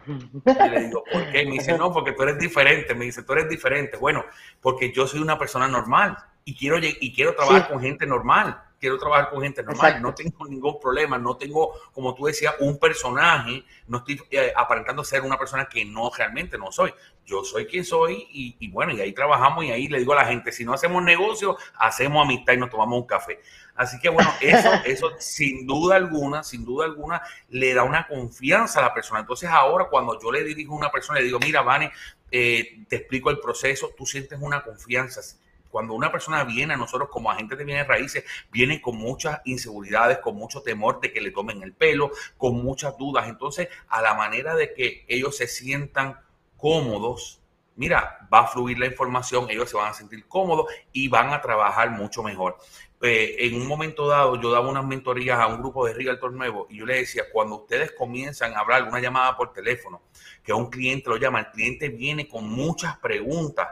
y 0.08 0.70
le 0.70 0.82
digo, 0.86 1.04
¿por 1.12 1.32
qué? 1.32 1.46
Me 1.46 1.52
dice, 1.52 1.78
no, 1.78 1.92
porque 1.92 2.14
tú 2.14 2.24
eres 2.24 2.38
diferente. 2.40 2.96
Me 2.96 3.06
dice, 3.06 3.24
tú 3.24 3.34
eres 3.34 3.50
diferente. 3.50 3.98
Bueno, 3.98 4.26
porque 4.62 4.92
yo 4.92 5.08
soy 5.08 5.20
una 5.20 5.38
persona 5.38 5.68
normal 5.68 6.18
y 6.46 6.56
quiero, 6.56 6.78
y 6.82 7.14
quiero 7.14 7.36
trabajar 7.36 7.70
con 7.70 7.82
gente 7.82 8.06
normal. 8.06 8.62
Quiero 8.80 8.98
trabajar 8.98 9.30
con 9.30 9.42
gente 9.42 9.64
normal. 9.64 10.02
No 10.02 10.14
tengo 10.14 10.46
ningún 10.46 10.78
problema. 10.78 11.18
No 11.18 11.38
tengo, 11.38 11.74
como 11.94 12.14
tú 12.14 12.26
decías, 12.26 12.56
un 12.60 12.78
personaje. 12.78 13.64
No 13.88 14.00
estoy 14.00 14.22
eh, 14.32 14.52
aparentando 14.54 15.06
ser 15.06 15.22
una 15.22 15.38
persona 15.38 15.66
que 15.66 15.86
no 15.86 16.12
realmente 16.16 16.58
no 16.58 16.70
soy. 16.70 16.94
Yo 17.26 17.46
soy 17.46 17.66
quien 17.66 17.86
soy 17.86 18.28
y, 18.30 18.58
y 18.60 18.70
bueno, 18.70 18.92
y 18.92 19.00
ahí 19.00 19.14
trabajamos 19.14 19.64
y 19.64 19.72
ahí 19.72 19.88
le 19.88 20.00
digo 20.00 20.12
a 20.12 20.18
la 20.18 20.26
gente, 20.26 20.52
si 20.52 20.66
no 20.66 20.74
hacemos 20.74 21.02
negocio, 21.02 21.58
hacemos 21.78 22.26
amistad 22.26 22.54
y 22.54 22.58
nos 22.58 22.70
tomamos 22.70 23.00
un 23.00 23.08
café. 23.08 23.40
Así 23.76 24.00
que 24.00 24.10
bueno, 24.10 24.32
eso, 24.42 24.70
eso 24.86 25.12
sin 25.20 25.66
duda 25.66 25.96
alguna, 25.96 26.44
sin 26.44 26.64
duda 26.66 26.86
alguna, 26.86 27.22
le 27.50 27.74
da 27.74 27.84
una 27.84 28.08
confianza 28.08 28.80
a 28.80 28.84
la 28.84 28.94
persona. 28.94 29.22
Entonces 29.22 29.50
ahora 29.50 29.86
cuando 29.90 30.20
yo 30.22 30.32
le 30.32 30.44
dirijo 30.44 30.74
a 30.74 30.78
una 30.78 30.92
persona, 30.92 31.20
le 31.20 31.26
digo, 31.26 31.40
mira, 31.40 31.62
Vane, 31.62 31.92
eh, 32.32 32.86
te 32.88 32.98
explico 32.98 33.30
el 33.30 33.40
proceso, 33.40 33.92
tú 33.98 34.06
sientes 34.06 34.40
una 34.42 34.64
confianza. 34.64 35.22
Cuando 35.70 35.96
una 35.96 36.12
persona 36.12 36.44
viene 36.44 36.76
a 36.76 36.78
nosotros 36.78 37.10
como 37.10 37.32
agentes 37.32 37.58
de 37.58 37.64
bienes 37.64 37.88
raíces, 37.88 38.24
viene 38.52 38.80
con 38.80 38.96
muchas 38.96 39.42
inseguridades, 39.46 40.20
con 40.20 40.36
mucho 40.36 40.62
temor 40.62 41.00
de 41.00 41.12
que 41.12 41.20
le 41.20 41.32
tomen 41.32 41.64
el 41.64 41.74
pelo, 41.74 42.12
con 42.38 42.64
muchas 42.64 42.96
dudas. 42.98 43.28
Entonces, 43.28 43.70
a 43.88 44.02
la 44.04 44.14
manera 44.14 44.56
de 44.56 44.74
que 44.76 45.04
ellos 45.08 45.36
se 45.36 45.48
sientan 45.48 46.20
cómodos, 46.58 47.42
mira, 47.76 48.28
va 48.32 48.42
a 48.42 48.48
fluir 48.48 48.78
la 48.78 48.86
información, 48.86 49.50
ellos 49.50 49.70
se 49.70 49.78
van 49.78 49.90
a 49.90 49.94
sentir 49.94 50.28
cómodos 50.28 50.68
y 50.92 51.08
van 51.08 51.34
a 51.34 51.42
trabajar 51.42 51.90
mucho 51.90 52.22
mejor. 52.22 52.58
Eh, 53.06 53.48
en 53.48 53.56
un 53.56 53.68
momento 53.68 54.08
dado 54.08 54.40
yo 54.40 54.50
daba 54.50 54.70
unas 54.70 54.86
mentorías 54.86 55.38
a 55.38 55.48
un 55.48 55.60
grupo 55.60 55.86
de 55.86 55.94
Realtor 55.94 56.32
nuevo 56.32 56.68
y 56.70 56.78
yo 56.78 56.86
le 56.86 56.96
decía, 56.96 57.26
cuando 57.34 57.58
ustedes 57.58 57.92
comienzan 57.92 58.54
a 58.54 58.60
hablar 58.60 58.84
una 58.84 59.02
llamada 59.02 59.36
por 59.36 59.52
teléfono, 59.52 60.04
que 60.42 60.54
un 60.54 60.70
cliente 60.70 61.10
lo 61.10 61.18
llama, 61.18 61.42
el 61.42 61.48
cliente 61.48 61.90
viene 61.90 62.30
con 62.30 62.50
muchas 62.50 62.98
preguntas 63.00 63.68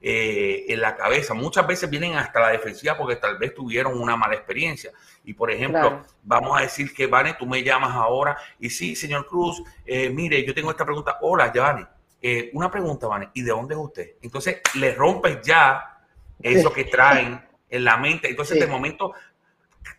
eh, 0.00 0.64
en 0.68 0.80
la 0.80 0.96
cabeza. 0.96 1.34
Muchas 1.34 1.66
veces 1.66 1.90
vienen 1.90 2.14
hasta 2.14 2.40
la 2.40 2.48
defensiva 2.48 2.96
porque 2.96 3.16
tal 3.16 3.36
vez 3.36 3.54
tuvieron 3.54 4.00
una 4.00 4.16
mala 4.16 4.36
experiencia. 4.36 4.90
Y 5.22 5.34
por 5.34 5.50
ejemplo, 5.50 6.06
vamos 6.22 6.58
a 6.58 6.62
decir 6.62 6.94
que, 6.94 7.06
Vane, 7.06 7.34
tú 7.34 7.44
me 7.44 7.62
llamas 7.62 7.94
ahora 7.94 8.38
y 8.58 8.70
sí, 8.70 8.96
señor 8.96 9.26
Cruz, 9.26 9.62
eh, 9.84 10.08
mire, 10.08 10.46
yo 10.46 10.54
tengo 10.54 10.70
esta 10.70 10.86
pregunta. 10.86 11.18
Hola, 11.20 11.52
Vane. 11.54 11.86
una 12.54 12.70
pregunta, 12.70 13.06
Vane, 13.06 13.28
¿y 13.34 13.42
de 13.42 13.50
dónde 13.50 13.74
es 13.74 13.80
usted? 13.82 14.12
Entonces 14.22 14.62
le 14.76 14.94
rompes 14.94 15.42
ya 15.42 16.06
eso 16.40 16.72
que 16.72 16.84
traen 16.84 17.51
en 17.72 17.84
la 17.84 17.96
mente. 17.96 18.28
Entonces, 18.28 18.60
de 18.60 18.66
momento, 18.68 19.12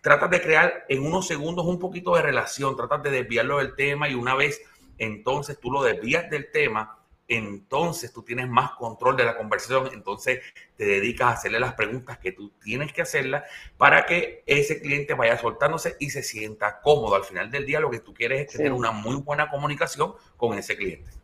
tratas 0.01 0.29
de 0.29 0.41
crear 0.41 0.85
en 0.87 1.05
unos 1.05 1.27
segundos 1.27 1.65
un 1.65 1.79
poquito 1.79 2.15
de 2.15 2.21
relación, 2.21 2.77
tratas 2.77 3.03
de 3.03 3.11
desviarlo 3.11 3.57
del 3.57 3.75
tema 3.75 4.07
y 4.07 4.13
una 4.13 4.35
vez 4.35 4.61
entonces 4.97 5.59
tú 5.59 5.71
lo 5.71 5.81
desvías 5.83 6.29
del 6.29 6.51
tema, 6.51 6.99
entonces 7.27 8.13
tú 8.13 8.21
tienes 8.21 8.47
más 8.47 8.71
control 8.71 9.17
de 9.17 9.25
la 9.25 9.35
conversación, 9.35 9.89
entonces 9.91 10.41
te 10.77 10.85
dedicas 10.85 11.27
a 11.27 11.31
hacerle 11.31 11.59
las 11.59 11.73
preguntas 11.73 12.19
que 12.19 12.31
tú 12.31 12.51
tienes 12.61 12.93
que 12.93 13.01
hacerlas 13.01 13.43
para 13.75 14.05
que 14.05 14.43
ese 14.45 14.79
cliente 14.79 15.15
vaya 15.15 15.37
soltándose 15.39 15.95
y 15.99 16.11
se 16.11 16.21
sienta 16.21 16.79
cómodo. 16.81 17.15
Al 17.15 17.23
final 17.23 17.49
del 17.49 17.65
día 17.65 17.79
lo 17.79 17.89
que 17.89 17.99
tú 17.99 18.13
quieres 18.13 18.41
es 18.41 18.57
tener 18.57 18.71
una 18.71 18.91
muy 18.91 19.15
buena 19.15 19.49
comunicación 19.49 20.13
con 20.37 20.57
ese 20.57 20.77
cliente. 20.77 21.22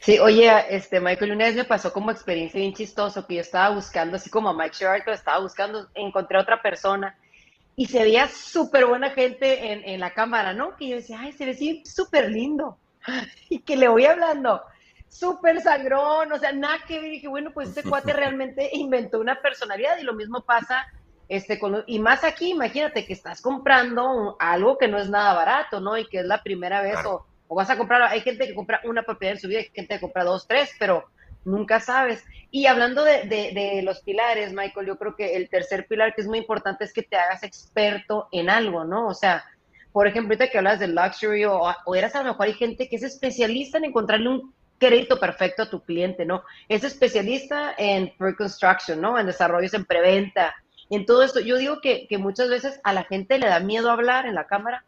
Sí, 0.00 0.18
oye, 0.18 0.50
este, 0.74 1.00
Michael, 1.00 1.32
una 1.32 1.44
vez 1.46 1.54
me 1.54 1.64
pasó 1.64 1.92
como 1.92 2.10
experiencia 2.10 2.58
bien 2.58 2.74
chistoso 2.74 3.26
que 3.26 3.36
yo 3.36 3.40
estaba 3.40 3.74
buscando, 3.74 4.16
así 4.16 4.28
como 4.28 4.48
a 4.48 4.54
Mike 4.54 4.76
Sherrick, 4.76 5.06
lo 5.06 5.12
estaba 5.12 5.38
buscando, 5.38 5.88
encontré 5.94 6.38
a 6.38 6.42
otra 6.42 6.60
persona 6.60 7.16
y 7.76 7.86
se 7.86 8.02
veía 8.02 8.28
súper 8.28 8.86
buena 8.86 9.10
gente 9.10 9.72
en, 9.92 10.00
la 10.00 10.12
cámara, 10.12 10.52
¿no? 10.52 10.76
Que 10.76 10.88
yo 10.88 10.96
decía, 10.96 11.20
ay, 11.20 11.32
se 11.32 11.46
ve 11.46 11.82
súper 11.84 12.30
lindo 12.30 12.78
y 13.48 13.60
que 13.60 13.76
le 13.76 13.88
voy 13.88 14.06
hablando. 14.06 14.62
súper 15.08 15.60
sangrón, 15.60 16.32
o 16.32 16.38
sea, 16.38 16.52
nada 16.52 16.78
que 16.86 17.00
ver. 17.00 17.08
Y 17.08 17.14
dije, 17.16 17.28
bueno, 17.28 17.52
pues 17.52 17.68
este 17.68 17.82
cuate 17.82 18.12
realmente 18.12 18.70
inventó 18.72 19.20
una 19.20 19.40
personalidad 19.40 19.98
y 19.98 20.02
lo 20.02 20.14
mismo 20.14 20.42
pasa 20.42 20.86
este, 21.30 21.60
con, 21.60 21.84
y 21.86 22.00
más 22.00 22.24
aquí, 22.24 22.50
imagínate 22.50 23.06
que 23.06 23.12
estás 23.12 23.40
comprando 23.40 24.36
algo 24.40 24.76
que 24.76 24.88
no 24.88 24.98
es 24.98 25.08
nada 25.08 25.32
barato, 25.32 25.80
¿no? 25.80 25.96
Y 25.96 26.06
que 26.08 26.18
es 26.18 26.26
la 26.26 26.42
primera 26.42 26.82
vez 26.82 26.98
o, 27.06 27.24
vas 27.54 27.70
a 27.70 27.76
comprar, 27.76 28.02
hay 28.02 28.20
gente 28.20 28.46
que 28.46 28.54
compra 28.54 28.80
una 28.84 29.02
propiedad 29.02 29.34
en 29.34 29.40
su 29.40 29.48
vida, 29.48 29.60
hay 29.60 29.70
gente 29.74 29.94
que 29.94 30.00
compra 30.00 30.24
dos, 30.24 30.46
tres, 30.46 30.70
pero 30.78 31.04
nunca 31.44 31.80
sabes. 31.80 32.24
Y 32.50 32.66
hablando 32.66 33.04
de, 33.04 33.80
los 33.84 34.00
pilares, 34.00 34.52
Michael, 34.52 34.86
yo 34.86 34.98
creo 34.98 35.16
que 35.16 35.36
el 35.36 35.48
tercer 35.48 35.86
pilar 35.86 36.14
que 36.14 36.22
es 36.22 36.28
muy 36.28 36.38
importante 36.38 36.84
es 36.84 36.92
que 36.92 37.02
te 37.02 37.16
hagas 37.16 37.42
experto 37.42 38.28
en 38.32 38.50
algo, 38.50 38.84
¿no? 38.84 39.08
O 39.08 39.14
sea, 39.14 39.44
por 39.92 40.06
ejemplo, 40.06 40.34
ahorita 40.34 40.50
que 40.50 40.58
hablas 40.58 40.78
de 40.78 40.88
luxury 40.88 41.44
o, 41.44 41.60
o 41.84 41.94
eras 41.94 42.14
a 42.14 42.22
lo 42.22 42.30
mejor 42.30 42.46
hay 42.46 42.54
gente 42.54 42.88
que 42.88 42.96
es 42.96 43.02
especialista 43.02 43.78
en 43.78 43.86
encontrarle 43.86 44.28
un 44.28 44.54
crédito 44.80 45.20
perfecto 45.20 45.62
a 45.62 45.70
tu 45.70 45.84
cliente, 45.84 46.24
¿no? 46.24 46.42
Es 46.68 46.82
especialista 46.82 47.74
en 47.76 48.12
pre-construction, 48.16 49.00
¿no? 49.00 49.18
En 49.18 49.26
desarrollos 49.26 49.74
en 49.74 49.84
preventa, 49.84 50.54
en 50.88 51.06
todo 51.06 51.22
esto. 51.22 51.38
Yo 51.38 51.56
digo 51.58 51.80
que, 51.80 52.08
muchas 52.18 52.48
veces 52.48 52.80
a 52.82 52.92
la 52.92 53.04
gente 53.04 53.38
le 53.38 53.46
da 53.46 53.60
miedo 53.60 53.90
hablar 53.90 54.26
en 54.26 54.34
la 54.34 54.46
cámara 54.46 54.84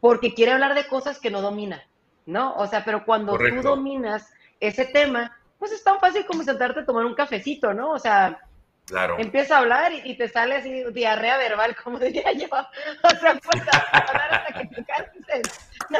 porque 0.00 0.34
quiere 0.34 0.52
hablar 0.52 0.74
de 0.74 0.86
cosas 0.86 1.18
que 1.18 1.30
no 1.30 1.42
domina, 1.42 1.82
¿no? 2.26 2.54
O 2.54 2.66
sea, 2.66 2.84
pero 2.84 3.04
cuando 3.04 3.36
tú 3.36 3.62
dominas 3.62 4.32
ese 4.60 4.86
tema, 4.86 5.36
pues 5.58 5.72
es 5.72 5.84
tan 5.84 6.00
fácil 6.00 6.24
como 6.26 6.42
sentarte 6.42 6.80
a 6.80 6.84
tomar 6.86 7.04
un 7.04 7.14
cafecito, 7.14 7.74
¿no? 7.74 7.92
O 7.92 7.98
sea, 7.98 8.40
claro. 8.86 9.16
empieza 9.18 9.56
a 9.56 9.58
hablar 9.60 9.92
y, 9.92 10.16
te 10.16 10.28
sale 10.28 10.56
así 10.56 10.84
diarrea 10.92 11.36
verbal, 11.36 11.76
como 11.82 11.98
diría 12.00 12.32
yo. 12.32 12.46
O 12.48 13.10
sea, 13.10 13.38
pues 13.42 13.62
hablar 13.92 14.34
hasta 14.34 14.60
que 14.60 14.66
te 14.66 14.84
canses, 14.84 15.68
¿no? 15.90 15.98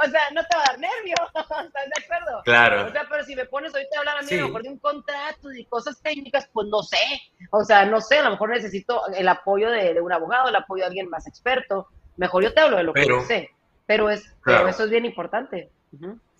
O 0.00 0.08
sea, 0.08 0.30
no 0.32 0.42
te 0.44 0.56
va 0.56 0.62
a 0.62 0.66
dar 0.66 0.78
nervio, 0.78 1.14
¿estás 1.34 1.72
de 1.72 2.04
acuerdo? 2.04 2.42
Claro. 2.44 2.86
O 2.86 2.92
sea, 2.92 3.06
pero 3.10 3.24
si 3.24 3.34
me 3.34 3.46
pones 3.46 3.74
ahorita 3.74 3.96
a 3.96 3.98
hablar 3.98 4.18
a 4.18 4.22
mí, 4.22 4.32
a 4.32 4.36
lo 4.36 4.46
mejor 4.46 4.62
de 4.62 4.68
un 4.68 4.78
contrato 4.78 5.52
y 5.52 5.64
cosas 5.64 6.00
técnicas, 6.00 6.48
pues 6.52 6.68
no 6.68 6.82
sé. 6.82 6.98
O 7.50 7.64
sea, 7.64 7.84
no 7.84 8.00
sé, 8.00 8.18
a 8.18 8.22
lo 8.22 8.30
mejor 8.30 8.50
necesito 8.50 9.06
el 9.08 9.26
apoyo 9.26 9.70
de, 9.70 10.00
un 10.00 10.12
abogado, 10.12 10.48
el 10.48 10.56
apoyo 10.56 10.82
de 10.82 10.88
alguien 10.88 11.10
más 11.10 11.26
experto. 11.26 11.88
Mejor 12.16 12.44
yo 12.44 12.54
te 12.54 12.60
hablo 12.60 12.76
de 12.76 12.84
lo 12.84 12.92
que 12.92 13.06
yo 13.06 13.22
sé. 13.22 13.50
Pero, 13.88 14.10
es, 14.10 14.30
eso 14.44 14.84
es 14.84 14.90
bien 14.90 15.06
importante. 15.06 15.70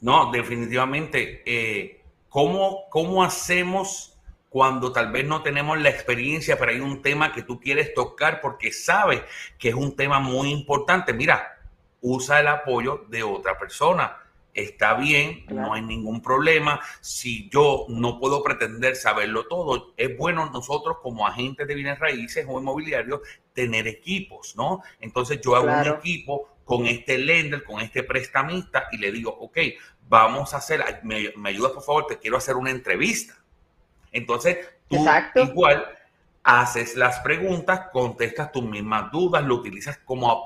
No, 0.02 0.30
definitivamente. 0.30 1.42
Eh, 1.46 2.02
¿cómo, 2.28 2.90
¿Cómo 2.90 3.24
hacemos 3.24 4.14
cuando 4.50 4.92
tal 4.92 5.10
vez 5.10 5.24
no 5.24 5.42
tenemos 5.42 5.80
la 5.80 5.88
experiencia, 5.88 6.58
pero 6.58 6.72
hay 6.72 6.80
un 6.80 7.00
tema 7.00 7.32
que 7.32 7.42
tú 7.42 7.58
quieres 7.58 7.94
tocar 7.94 8.42
porque 8.42 8.70
sabes 8.70 9.22
que 9.58 9.70
es 9.70 9.74
un 9.74 9.96
tema 9.96 10.20
muy 10.20 10.50
importante? 10.50 11.14
Mira, 11.14 11.58
usa 12.02 12.40
el 12.40 12.48
apoyo 12.48 13.06
de 13.08 13.22
otra 13.22 13.58
persona. 13.58 14.18
Está 14.52 14.92
bien, 14.94 15.46
no 15.48 15.72
hay 15.72 15.80
ningún 15.80 16.20
problema. 16.20 16.80
Si 17.00 17.48
yo 17.48 17.86
no 17.88 18.20
puedo 18.20 18.42
pretender 18.42 18.94
saberlo 18.94 19.46
todo, 19.46 19.94
es 19.96 20.18
bueno 20.18 20.50
nosotros 20.50 20.98
como 21.02 21.26
agentes 21.26 21.66
de 21.66 21.74
bienes 21.74 21.98
raíces 21.98 22.44
o 22.46 22.60
inmobiliarios 22.60 23.20
tener 23.54 23.88
equipos, 23.88 24.54
¿no? 24.54 24.82
Entonces 25.00 25.40
yo 25.40 25.56
hago 25.56 25.68
un 25.68 25.96
equipo 25.96 26.57
con 26.68 26.84
este 26.84 27.16
lender, 27.16 27.64
con 27.64 27.80
este 27.80 28.02
prestamista 28.02 28.88
y 28.92 28.98
le 28.98 29.10
digo, 29.10 29.34
ok, 29.40 29.56
vamos 30.06 30.52
a 30.52 30.58
hacer, 30.58 30.84
me, 31.02 31.32
me 31.34 31.48
ayudas 31.48 31.72
por 31.72 31.82
favor, 31.82 32.06
te 32.06 32.18
quiero 32.18 32.36
hacer 32.36 32.56
una 32.56 32.70
entrevista. 32.70 33.34
Entonces, 34.12 34.58
tú 34.86 35.02
igual 35.34 35.86
haces 36.42 36.94
las 36.94 37.20
preguntas, 37.20 37.88
contestas 37.90 38.52
tus 38.52 38.64
mismas 38.64 39.10
dudas, 39.10 39.42
lo 39.44 39.54
utilizas 39.54 39.96
como, 40.04 40.44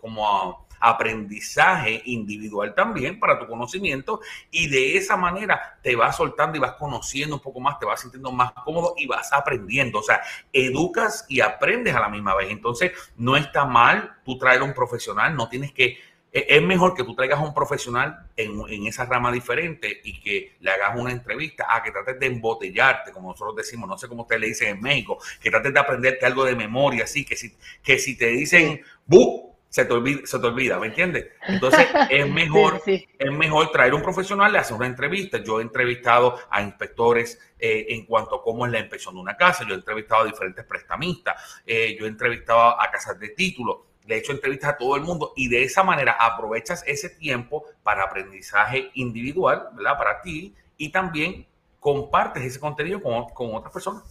como 0.00 0.66
aprendizaje 0.80 2.02
individual 2.06 2.74
también 2.74 3.20
para 3.20 3.38
tu 3.38 3.46
conocimiento 3.46 4.20
y 4.50 4.68
de 4.68 4.96
esa 4.96 5.16
manera 5.16 5.78
te 5.82 5.94
vas 5.94 6.16
soltando 6.16 6.56
y 6.56 6.60
vas 6.60 6.72
conociendo 6.72 7.36
un 7.36 7.42
poco 7.42 7.60
más, 7.60 7.78
te 7.78 7.86
vas 7.86 8.00
sintiendo 8.00 8.32
más 8.32 8.52
cómodo 8.52 8.94
y 8.96 9.06
vas 9.06 9.32
aprendiendo. 9.32 10.00
O 10.00 10.02
sea, 10.02 10.22
educas 10.52 11.26
y 11.28 11.40
aprendes 11.40 11.94
a 11.94 12.00
la 12.00 12.08
misma 12.08 12.34
vez. 12.34 12.50
Entonces, 12.50 12.92
no 13.16 13.36
está 13.36 13.64
mal 13.64 14.16
tú 14.24 14.38
traer 14.38 14.62
un 14.62 14.74
profesional, 14.74 15.36
no 15.36 15.48
tienes 15.48 15.72
que 15.72 15.98
e, 16.32 16.46
es 16.48 16.62
mejor 16.62 16.94
que 16.94 17.04
tú 17.04 17.14
traigas 17.14 17.38
a 17.38 17.42
un 17.42 17.54
profesional 17.54 18.30
en, 18.36 18.60
en, 18.68 18.86
esa 18.86 19.04
rama 19.04 19.32
diferente 19.32 20.00
y 20.04 20.20
que 20.20 20.56
le 20.60 20.70
hagas 20.70 20.96
una 20.96 21.10
entrevista 21.10 21.66
a 21.68 21.82
que 21.82 21.90
trates 21.90 22.18
de 22.18 22.26
embotellarte, 22.26 23.12
como 23.12 23.30
nosotros 23.30 23.56
decimos, 23.56 23.88
no 23.88 23.98
sé 23.98 24.08
cómo 24.08 24.22
ustedes 24.22 24.40
le 24.40 24.46
dicen 24.48 24.76
en 24.76 24.80
México, 24.80 25.18
que 25.40 25.50
trates 25.50 25.72
de 25.72 25.80
aprenderte 25.80 26.26
algo 26.26 26.44
de 26.44 26.54
memoria, 26.54 27.04
así 27.04 27.24
que 27.24 27.36
si, 27.36 27.56
que 27.82 27.98
si 27.98 28.16
te 28.16 28.26
dicen, 28.26 28.80
¡bu! 29.06 29.49
Se 29.70 29.84
te 29.84 29.92
olvida, 29.92 30.20
se 30.24 30.38
te 30.38 30.46
olvida 30.46 30.78
¿me 30.80 30.88
entiendes? 30.88 31.28
Entonces 31.46 31.86
es 32.10 32.28
mejor, 32.30 32.82
es 32.84 33.32
mejor 33.32 33.70
traer 33.70 33.94
un 33.94 34.02
profesional, 34.02 34.52
le 34.52 34.58
hacer 34.58 34.76
una 34.76 34.86
entrevista. 34.86 35.38
Yo 35.38 35.60
he 35.60 35.62
entrevistado 35.62 36.38
a 36.50 36.60
inspectores 36.60 37.40
eh, 37.58 37.86
en 37.90 38.04
cuanto 38.04 38.34
a 38.34 38.42
cómo 38.42 38.66
es 38.66 38.72
la 38.72 38.80
inspección 38.80 39.14
de 39.14 39.20
una 39.20 39.36
casa, 39.36 39.64
yo 39.66 39.74
he 39.74 39.78
entrevistado 39.78 40.22
a 40.22 40.26
diferentes 40.26 40.64
prestamistas, 40.64 41.62
eh, 41.64 41.96
yo 41.98 42.04
he 42.04 42.08
entrevistado 42.08 42.80
a 42.80 42.90
casas 42.90 43.18
de 43.20 43.28
título, 43.28 43.86
le 44.06 44.16
he 44.16 44.18
hecho 44.18 44.32
entrevistas 44.32 44.70
a 44.70 44.76
todo 44.76 44.96
el 44.96 45.02
mundo 45.02 45.32
y 45.36 45.48
de 45.48 45.62
esa 45.62 45.84
manera 45.84 46.16
aprovechas 46.18 46.82
ese 46.86 47.10
tiempo 47.10 47.64
para 47.84 48.04
aprendizaje 48.04 48.90
individual, 48.94 49.68
¿verdad? 49.74 49.96
Para 49.96 50.20
ti 50.20 50.54
y 50.76 50.90
también 50.90 51.46
compartes 51.78 52.42
ese 52.42 52.58
contenido 52.58 53.00
con, 53.00 53.28
con 53.28 53.54
otras 53.54 53.72
personas. 53.72 54.02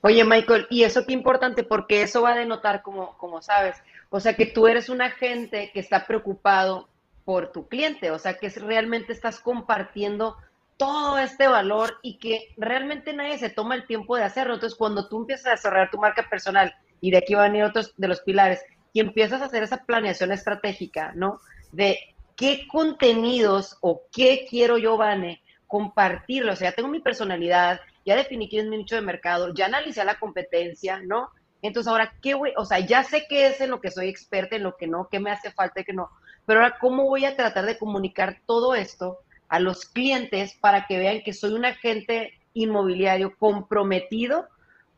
Oye, 0.00 0.24
Michael, 0.24 0.66
y 0.70 0.84
eso 0.84 1.04
qué 1.06 1.12
importante, 1.12 1.64
porque 1.64 2.02
eso 2.02 2.22
va 2.22 2.32
a 2.32 2.38
denotar, 2.38 2.82
como, 2.82 3.16
como 3.18 3.42
sabes, 3.42 3.76
o 4.10 4.20
sea, 4.20 4.34
que 4.34 4.46
tú 4.46 4.66
eres 4.66 4.88
un 4.88 5.02
agente 5.02 5.70
que 5.72 5.80
está 5.80 6.06
preocupado 6.06 6.88
por 7.24 7.52
tu 7.52 7.68
cliente, 7.68 8.10
o 8.10 8.18
sea, 8.18 8.38
que 8.38 8.48
realmente 8.48 9.12
estás 9.12 9.40
compartiendo 9.40 10.36
todo 10.78 11.18
este 11.18 11.48
valor 11.48 11.98
y 12.02 12.18
que 12.18 12.54
realmente 12.56 13.12
nadie 13.12 13.36
se 13.36 13.50
toma 13.50 13.74
el 13.74 13.86
tiempo 13.86 14.16
de 14.16 14.24
hacerlo. 14.24 14.54
Entonces, 14.54 14.78
cuando 14.78 15.08
tú 15.08 15.18
empiezas 15.18 15.46
a 15.46 15.50
desarrollar 15.50 15.90
tu 15.90 15.98
marca 15.98 16.26
personal, 16.30 16.74
y 17.00 17.10
de 17.10 17.18
aquí 17.18 17.34
van 17.34 17.44
a 17.44 17.48
venir 17.48 17.64
otros 17.64 17.94
de 17.96 18.08
los 18.08 18.20
pilares, 18.20 18.64
y 18.92 19.00
empiezas 19.00 19.42
a 19.42 19.46
hacer 19.46 19.62
esa 19.62 19.84
planeación 19.84 20.32
estratégica, 20.32 21.12
¿no? 21.14 21.40
De 21.72 21.98
qué 22.36 22.66
contenidos 22.68 23.76
o 23.80 24.02
qué 24.10 24.46
quiero 24.48 24.78
yo, 24.78 24.96
Vane, 24.96 25.42
compartirlo. 25.66 26.52
O 26.52 26.56
sea, 26.56 26.70
ya 26.70 26.76
tengo 26.76 26.88
mi 26.88 27.00
personalidad, 27.00 27.80
ya 28.06 28.16
definí 28.16 28.48
quién 28.48 28.64
es 28.64 28.70
mi 28.70 28.78
nicho 28.78 28.94
de 28.94 29.02
mercado, 29.02 29.52
ya 29.52 29.66
analicé 29.66 30.04
la 30.04 30.18
competencia, 30.18 31.00
¿no? 31.04 31.30
Entonces, 31.62 31.90
ahora, 31.90 32.12
¿qué 32.22 32.34
voy? 32.34 32.52
O 32.56 32.64
sea, 32.64 32.78
ya 32.78 33.02
sé 33.02 33.26
qué 33.28 33.48
es 33.48 33.60
en 33.60 33.70
lo 33.70 33.80
que 33.80 33.90
soy 33.90 34.08
experta, 34.08 34.56
en 34.56 34.62
lo 34.62 34.76
que 34.76 34.86
no, 34.86 35.08
qué 35.10 35.18
me 35.18 35.30
hace 35.30 35.50
falta 35.50 35.80
y 35.80 35.84
qué 35.84 35.92
no. 35.92 36.10
Pero 36.46 36.60
ahora, 36.60 36.78
¿cómo 36.80 37.04
voy 37.04 37.24
a 37.24 37.36
tratar 37.36 37.66
de 37.66 37.78
comunicar 37.78 38.40
todo 38.46 38.74
esto 38.74 39.18
a 39.48 39.60
los 39.60 39.84
clientes 39.84 40.54
para 40.60 40.86
que 40.86 40.98
vean 40.98 41.22
que 41.22 41.32
soy 41.32 41.52
un 41.52 41.64
agente 41.64 42.32
inmobiliario 42.54 43.36
comprometido 43.36 44.48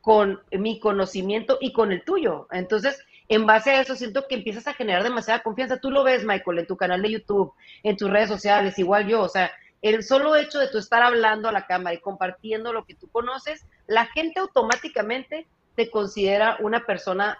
con 0.00 0.40
mi 0.52 0.80
conocimiento 0.80 1.58
y 1.60 1.72
con 1.72 1.92
el 1.92 2.04
tuyo? 2.04 2.46
Entonces, 2.50 3.04
en 3.28 3.46
base 3.46 3.70
a 3.70 3.80
eso, 3.80 3.94
siento 3.94 4.26
que 4.28 4.34
empiezas 4.34 4.66
a 4.66 4.74
generar 4.74 5.02
demasiada 5.02 5.42
confianza. 5.42 5.80
Tú 5.80 5.90
lo 5.90 6.04
ves, 6.04 6.24
Michael, 6.24 6.58
en 6.58 6.66
tu 6.66 6.76
canal 6.76 7.00
de 7.00 7.12
YouTube, 7.12 7.54
en 7.82 7.96
tus 7.96 8.10
redes 8.10 8.28
sociales, 8.28 8.78
igual 8.78 9.06
yo. 9.06 9.22
O 9.22 9.28
sea, 9.28 9.50
el 9.82 10.02
solo 10.02 10.36
hecho 10.36 10.58
de 10.58 10.68
tú 10.68 10.78
estar 10.78 11.02
hablando 11.02 11.48
a 11.48 11.52
la 11.52 11.66
cámara 11.66 11.94
y 11.94 12.00
compartiendo 12.00 12.72
lo 12.72 12.84
que 12.84 12.94
tú 12.94 13.08
conoces, 13.08 13.64
la 13.86 14.06
gente 14.06 14.40
automáticamente 14.40 15.46
te 15.74 15.90
considera 15.90 16.56
una 16.60 16.84
persona, 16.84 17.38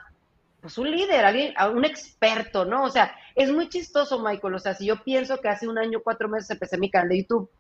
pues 0.60 0.78
un 0.78 0.90
líder, 0.90 1.24
alguien, 1.24 1.54
un 1.72 1.84
experto, 1.84 2.64
¿no? 2.64 2.84
O 2.84 2.90
sea, 2.90 3.14
es 3.34 3.50
muy 3.50 3.68
chistoso, 3.68 4.20
Michael. 4.20 4.54
O 4.54 4.58
sea, 4.58 4.74
si 4.74 4.86
yo 4.86 5.02
pienso 5.02 5.40
que 5.40 5.48
hace 5.48 5.68
un 5.68 5.78
año, 5.78 6.00
cuatro 6.02 6.28
meses 6.28 6.50
empecé 6.50 6.78
mi 6.78 6.90
canal 6.90 7.10
de 7.10 7.22
YouTube, 7.22 7.50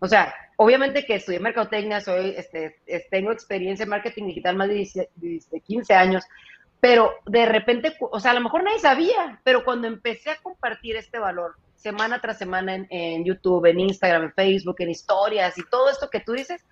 o 0.00 0.08
sea, 0.08 0.34
obviamente 0.56 1.04
que 1.04 1.16
estudié 1.16 1.40
mercadotecnia, 1.40 2.00
soy, 2.00 2.34
este, 2.36 2.80
tengo 3.10 3.32
experiencia 3.32 3.84
en 3.84 3.90
marketing 3.90 4.28
digital 4.28 4.56
más 4.56 4.68
de, 4.68 5.08
15 5.66 5.94
años, 5.94 6.24
pero 6.80 7.12
de 7.26 7.44
repente, 7.44 7.94
o 8.00 8.18
sea, 8.18 8.30
a 8.30 8.34
lo 8.34 8.40
mejor 8.40 8.64
nadie 8.64 8.78
sabía, 8.78 9.40
pero 9.44 9.62
cuando 9.62 9.86
empecé 9.86 10.30
a 10.30 10.36
compartir 10.36 10.96
este 10.96 11.18
valor 11.18 11.56
semana 11.76 12.20
tras 12.20 12.38
semana 12.38 12.74
en, 12.74 12.86
en, 12.88 13.24
YouTube, 13.24 13.66
en 13.66 13.80
Instagram, 13.80 14.24
en 14.24 14.32
Facebook, 14.32 14.76
en 14.78 14.90
historias 14.90 15.56
y 15.58 15.64
todo 15.68 15.90
esto 15.90 16.08
que 16.08 16.20
tú 16.20 16.32
dices, 16.32 16.64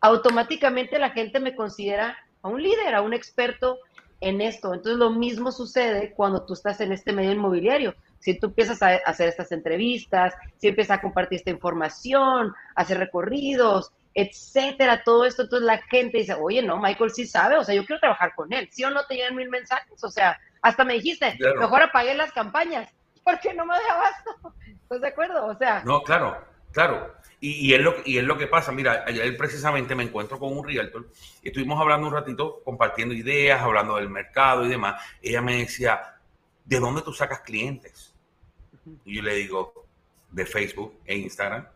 automáticamente 0.00 0.98
la 1.00 1.10
gente 1.10 1.40
me 1.40 1.56
considera 1.56 2.16
a 2.46 2.48
un 2.48 2.62
líder, 2.62 2.94
a 2.94 3.02
un 3.02 3.12
experto 3.12 3.78
en 4.20 4.40
esto. 4.40 4.72
Entonces 4.72 4.98
lo 4.98 5.10
mismo 5.10 5.52
sucede 5.52 6.12
cuando 6.14 6.44
tú 6.44 6.54
estás 6.54 6.80
en 6.80 6.92
este 6.92 7.12
medio 7.12 7.32
inmobiliario. 7.32 7.94
Si 8.18 8.38
tú 8.38 8.46
empiezas 8.46 8.82
a 8.82 8.94
hacer 9.04 9.28
estas 9.28 9.52
entrevistas, 9.52 10.34
si 10.56 10.68
empiezas 10.68 10.98
a 10.98 11.00
compartir 11.00 11.38
esta 11.38 11.50
información, 11.50 12.54
hacer 12.74 12.98
recorridos, 12.98 13.92
etcétera, 14.14 15.02
todo 15.04 15.26
esto, 15.26 15.42
entonces 15.42 15.66
la 15.66 15.78
gente 15.90 16.18
dice, 16.18 16.34
oye, 16.34 16.62
no, 16.62 16.78
Michael 16.78 17.10
sí 17.10 17.26
sabe, 17.26 17.58
o 17.58 17.64
sea, 17.64 17.74
yo 17.74 17.84
quiero 17.84 18.00
trabajar 18.00 18.34
con 18.34 18.50
él, 18.52 18.66
¿sí 18.72 18.82
o 18.82 18.90
no 18.90 19.04
te 19.04 19.14
llegan 19.14 19.36
mil 19.36 19.50
mensajes? 19.50 20.02
O 20.02 20.08
sea, 20.08 20.38
hasta 20.62 20.84
me 20.84 20.94
dijiste, 20.94 21.38
mejor 21.58 21.82
apagué 21.82 22.14
las 22.14 22.32
campañas, 22.32 22.90
porque 23.22 23.52
no 23.52 23.66
me 23.66 23.74
da 23.74 23.94
abasto. 23.94 24.54
¿Estás 24.82 25.00
de 25.02 25.08
acuerdo? 25.08 25.46
O 25.46 25.54
sea. 25.56 25.82
No, 25.84 26.02
claro, 26.02 26.42
claro. 26.76 27.14
Y, 27.40 27.72
es 27.72 27.80
lo, 27.80 27.94
y 28.04 28.18
es 28.18 28.24
lo 28.24 28.36
que 28.36 28.46
pasa. 28.46 28.70
Mira, 28.70 29.04
ayer 29.06 29.34
precisamente 29.36 29.94
me 29.94 30.02
encuentro 30.02 30.38
con 30.38 30.56
un 30.56 30.64
realtor 30.64 31.08
y 31.42 31.48
estuvimos 31.48 31.80
hablando 31.80 32.06
un 32.06 32.12
ratito, 32.12 32.60
compartiendo 32.64 33.14
ideas, 33.14 33.62
hablando 33.62 33.96
del 33.96 34.10
mercado 34.10 34.64
y 34.64 34.68
demás. 34.68 35.02
Ella 35.22 35.40
me 35.40 35.56
decía, 35.56 36.18
¿de 36.64 36.80
dónde 36.80 37.00
tú 37.00 37.12
sacas 37.12 37.40
clientes? 37.40 38.14
Y 39.04 39.16
yo 39.16 39.22
le 39.22 39.34
digo, 39.36 39.86
de 40.30 40.44
Facebook 40.44 41.00
e 41.06 41.16
Instagram, 41.16 41.66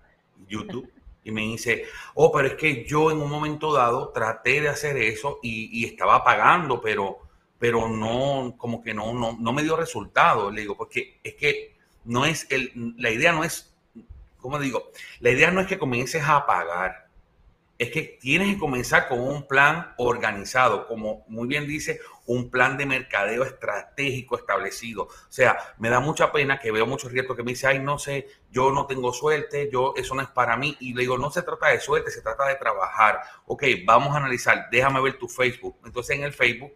YouTube. 0.46 0.90
Y 1.22 1.32
me 1.32 1.42
dice, 1.42 1.84
oh, 2.14 2.32
pero 2.32 2.48
es 2.48 2.54
que 2.54 2.86
yo 2.86 3.10
en 3.10 3.18
un 3.18 3.28
momento 3.28 3.74
dado 3.74 4.08
traté 4.08 4.62
de 4.62 4.70
hacer 4.70 4.96
eso 4.96 5.38
y, 5.42 5.84
estaba 5.84 6.24
pagando, 6.24 6.80
pero, 6.80 7.18
pero 7.58 7.90
no, 7.90 8.54
como 8.56 8.82
que 8.82 8.94
no, 8.94 9.12
no, 9.12 9.36
no 9.38 9.52
me 9.52 9.62
dio 9.62 9.76
resultado. 9.76 10.50
Le 10.50 10.62
digo, 10.62 10.78
porque 10.78 11.20
es 11.22 11.34
que 11.34 11.76
no 12.04 12.24
es 12.24 12.46
el, 12.50 12.94
la 12.96 13.10
idea 13.10 13.32
no 13.32 13.44
es, 13.44 13.69
¿cómo 14.40 14.58
digo? 14.58 14.90
La 15.20 15.30
idea 15.30 15.50
no 15.50 15.60
es 15.60 15.66
que 15.66 15.78
comiences 15.78 16.22
a 16.26 16.46
pagar 16.46 17.10
es 17.80 17.90
que 17.90 18.18
tienes 18.20 18.52
que 18.52 18.60
comenzar 18.60 19.08
con 19.08 19.20
un 19.20 19.48
plan 19.48 19.94
organizado, 19.96 20.86
como 20.86 21.24
muy 21.28 21.48
bien 21.48 21.66
dice, 21.66 21.98
un 22.26 22.50
plan 22.50 22.76
de 22.76 22.84
mercadeo 22.84 23.42
estratégico 23.42 24.36
establecido. 24.36 25.04
O 25.04 25.30
sea, 25.30 25.56
me 25.78 25.88
da 25.88 25.98
mucha 25.98 26.30
pena 26.30 26.60
que 26.60 26.72
veo 26.72 26.86
muchos 26.86 27.10
rietos 27.10 27.34
que 27.34 27.42
me 27.42 27.52
dicen, 27.52 27.70
ay, 27.70 27.78
no 27.78 27.98
sé, 27.98 28.28
yo 28.50 28.70
no 28.70 28.86
tengo 28.86 29.14
suerte, 29.14 29.70
yo 29.72 29.94
eso 29.96 30.14
no 30.14 30.20
es 30.20 30.28
para 30.28 30.58
mí. 30.58 30.76
Y 30.78 30.92
le 30.92 31.00
digo, 31.00 31.16
no 31.16 31.30
se 31.30 31.40
trata 31.40 31.68
de 31.68 31.80
suerte, 31.80 32.10
se 32.10 32.20
trata 32.20 32.46
de 32.48 32.56
trabajar. 32.56 33.22
Ok, 33.46 33.64
vamos 33.86 34.14
a 34.14 34.18
analizar, 34.18 34.68
déjame 34.70 35.00
ver 35.00 35.18
tu 35.18 35.26
Facebook. 35.26 35.78
Entonces 35.82 36.16
en 36.18 36.24
el 36.24 36.34
Facebook, 36.34 36.74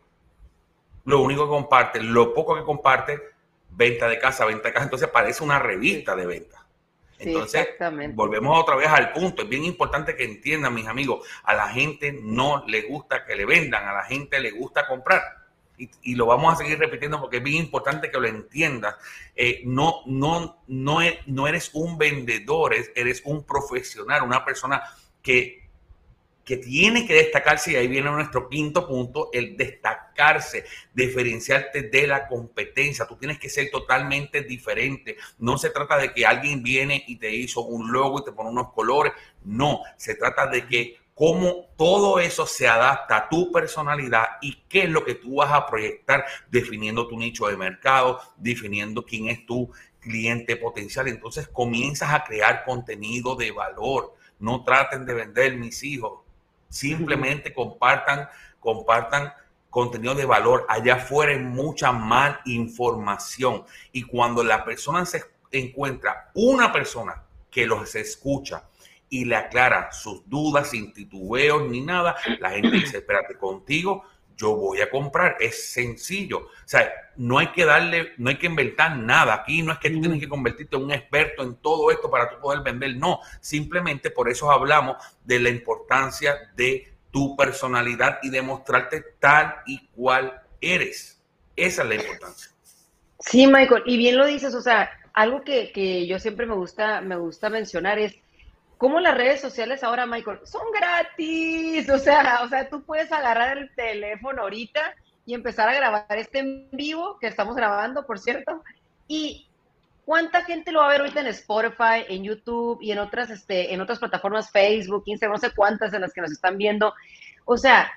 lo 1.04 1.20
único 1.20 1.44
que 1.44 1.50
comparte, 1.50 2.02
lo 2.02 2.32
poco 2.32 2.54
que 2.54 2.62
comparte, 2.62 3.20
venta 3.68 4.08
de 4.08 4.18
casa, 4.18 4.46
venta 4.46 4.68
de 4.68 4.72
casa, 4.72 4.84
entonces 4.84 5.08
parece 5.08 5.44
una 5.44 5.58
revista 5.58 6.16
de 6.16 6.24
venta. 6.24 6.63
Entonces, 7.24 7.68
volvemos 8.14 8.60
otra 8.60 8.76
vez 8.76 8.88
al 8.88 9.12
punto. 9.12 9.42
Es 9.42 9.48
bien 9.48 9.64
importante 9.64 10.16
que 10.16 10.24
entiendan, 10.24 10.74
mis 10.74 10.86
amigos, 10.86 11.26
a 11.42 11.54
la 11.54 11.68
gente 11.68 12.12
no 12.12 12.64
le 12.66 12.82
gusta 12.82 13.24
que 13.24 13.36
le 13.36 13.44
vendan, 13.44 13.86
a 13.86 13.92
la 13.92 14.04
gente 14.04 14.40
le 14.40 14.50
gusta 14.50 14.86
comprar. 14.86 15.22
Y, 15.76 16.14
lo 16.14 16.26
vamos 16.26 16.52
a 16.52 16.56
seguir 16.56 16.78
repitiendo 16.78 17.20
porque 17.20 17.38
es 17.38 17.42
bien 17.42 17.64
importante 17.64 18.10
que 18.10 18.18
lo 18.18 18.28
entiendas. 18.28 18.94
Eh, 19.34 19.62
no, 19.64 20.02
no, 20.06 20.62
no, 20.68 21.02
e, 21.02 21.18
no 21.26 21.48
eres 21.48 21.70
un 21.74 21.98
vendedor, 21.98 22.74
eres 22.94 23.22
un 23.24 23.44
profesional, 23.44 24.22
una 24.22 24.44
persona 24.44 24.82
que 25.20 25.63
que 26.44 26.58
tiene 26.58 27.06
que 27.06 27.14
destacarse, 27.14 27.72
y 27.72 27.76
ahí 27.76 27.88
viene 27.88 28.10
nuestro 28.10 28.48
quinto 28.48 28.86
punto, 28.86 29.30
el 29.32 29.56
destacarse, 29.56 30.64
diferenciarte 30.92 31.82
de 31.82 32.06
la 32.06 32.28
competencia. 32.28 33.06
Tú 33.06 33.16
tienes 33.16 33.38
que 33.38 33.48
ser 33.48 33.70
totalmente 33.70 34.42
diferente. 34.42 35.16
No 35.38 35.56
se 35.56 35.70
trata 35.70 35.96
de 35.96 36.12
que 36.12 36.26
alguien 36.26 36.62
viene 36.62 37.02
y 37.06 37.16
te 37.16 37.34
hizo 37.34 37.62
un 37.62 37.90
logo 37.90 38.20
y 38.20 38.24
te 38.24 38.32
pone 38.32 38.50
unos 38.50 38.72
colores. 38.72 39.12
No, 39.44 39.80
se 39.96 40.14
trata 40.14 40.46
de 40.46 40.66
que 40.66 40.98
cómo 41.14 41.68
todo 41.76 42.18
eso 42.18 42.46
se 42.46 42.68
adapta 42.68 43.16
a 43.16 43.28
tu 43.28 43.50
personalidad 43.50 44.24
y 44.42 44.64
qué 44.68 44.82
es 44.82 44.90
lo 44.90 45.04
que 45.04 45.14
tú 45.14 45.36
vas 45.36 45.52
a 45.52 45.66
proyectar 45.66 46.24
definiendo 46.50 47.08
tu 47.08 47.16
nicho 47.16 47.46
de 47.46 47.56
mercado, 47.56 48.20
definiendo 48.36 49.04
quién 49.04 49.28
es 49.28 49.46
tu 49.46 49.70
cliente 50.00 50.56
potencial. 50.56 51.08
Entonces 51.08 51.48
comienzas 51.48 52.12
a 52.12 52.24
crear 52.24 52.64
contenido 52.64 53.34
de 53.34 53.50
valor. 53.50 54.14
No 54.40 54.62
traten 54.64 55.06
de 55.06 55.14
vender 55.14 55.56
mis 55.56 55.82
hijos 55.84 56.23
Simplemente 56.74 57.54
compartan, 57.54 58.28
compartan 58.58 59.32
contenido 59.70 60.16
de 60.16 60.24
valor. 60.24 60.66
Allá 60.68 60.96
afuera 60.96 61.30
hay 61.30 61.38
mucha 61.38 61.92
mal 61.92 62.40
información. 62.46 63.64
Y 63.92 64.02
cuando 64.02 64.42
la 64.42 64.64
persona 64.64 65.06
se 65.06 65.22
encuentra 65.52 66.32
una 66.34 66.72
persona 66.72 67.22
que 67.48 67.64
los 67.64 67.94
escucha 67.94 68.64
y 69.08 69.24
le 69.24 69.36
aclara 69.36 69.92
sus 69.92 70.28
dudas 70.28 70.70
sin 70.70 70.92
titubeos 70.92 71.70
ni 71.70 71.80
nada, 71.80 72.16
la 72.40 72.50
gente 72.50 72.72
dice, 72.72 72.98
espérate, 72.98 73.38
contigo 73.38 74.02
yo 74.36 74.56
voy 74.56 74.80
a 74.80 74.90
comprar. 74.90 75.36
Es 75.40 75.72
sencillo. 75.72 76.38
O 76.38 76.48
sea, 76.64 76.92
no 77.16 77.38
hay 77.38 77.48
que 77.48 77.64
darle, 77.64 78.12
no 78.18 78.30
hay 78.30 78.38
que 78.38 78.46
inventar 78.46 78.96
nada. 78.96 79.34
Aquí 79.34 79.62
no 79.62 79.72
es 79.72 79.78
que 79.78 79.90
tú 79.90 80.00
tienes 80.00 80.20
que 80.20 80.28
convertirte 80.28 80.76
en 80.76 80.84
un 80.84 80.92
experto 80.92 81.42
en 81.42 81.56
todo 81.56 81.90
esto 81.90 82.10
para 82.10 82.30
tú 82.30 82.40
poder 82.40 82.62
vender. 82.62 82.96
No, 82.96 83.20
simplemente 83.40 84.10
por 84.10 84.28
eso 84.28 84.50
hablamos 84.50 84.96
de 85.24 85.40
la 85.40 85.50
importancia 85.50 86.34
de 86.56 86.92
tu 87.10 87.36
personalidad 87.36 88.18
y 88.22 88.30
demostrarte 88.30 89.02
tal 89.20 89.54
y 89.66 89.86
cual 89.88 90.42
eres. 90.60 91.22
Esa 91.56 91.82
es 91.82 91.88
la 91.88 91.94
importancia. 91.94 92.50
Sí, 93.20 93.46
Michael, 93.46 93.84
y 93.86 93.96
bien 93.96 94.18
lo 94.18 94.26
dices, 94.26 94.54
o 94.54 94.60
sea, 94.60 94.90
algo 95.12 95.44
que, 95.44 95.70
que 95.72 96.06
yo 96.06 96.18
siempre 96.18 96.46
me 96.46 96.54
gusta, 96.54 97.00
me 97.00 97.16
gusta 97.16 97.48
mencionar 97.48 97.98
es 97.98 98.16
cómo 98.78 99.00
las 99.00 99.16
redes 99.16 99.40
sociales 99.40 99.82
ahora, 99.82 100.06
Michael, 100.06 100.40
son 100.44 100.62
gratis. 100.72 101.88
O 101.90 101.98
sea, 101.98 102.40
o 102.42 102.48
sea, 102.48 102.68
tú 102.68 102.82
puedes 102.82 103.10
agarrar 103.12 103.58
el 103.58 103.74
teléfono 103.74 104.42
ahorita 104.42 104.94
y 105.26 105.34
empezar 105.34 105.68
a 105.68 105.74
grabar 105.74 106.06
este 106.10 106.40
en 106.40 106.68
vivo 106.72 107.18
que 107.18 107.26
estamos 107.26 107.56
grabando, 107.56 108.06
por 108.06 108.18
cierto. 108.18 108.62
Y 109.08 109.46
cuánta 110.04 110.42
gente 110.44 110.72
lo 110.72 110.80
va 110.80 110.86
a 110.86 110.90
ver 110.90 111.00
ahorita 111.00 111.20
en 111.20 111.28
Spotify, 111.28 112.04
en 112.08 112.24
YouTube 112.24 112.78
y 112.82 112.92
en 112.92 112.98
otras, 112.98 113.30
este, 113.30 113.72
en 113.72 113.80
otras 113.80 113.98
plataformas, 113.98 114.50
Facebook, 114.50 115.04
Instagram, 115.06 115.36
no 115.36 115.48
sé 115.48 115.54
cuántas 115.54 115.92
en 115.94 116.02
las 116.02 116.12
que 116.12 116.20
nos 116.20 116.32
están 116.32 116.58
viendo. 116.58 116.94
O 117.44 117.56
sea, 117.56 117.90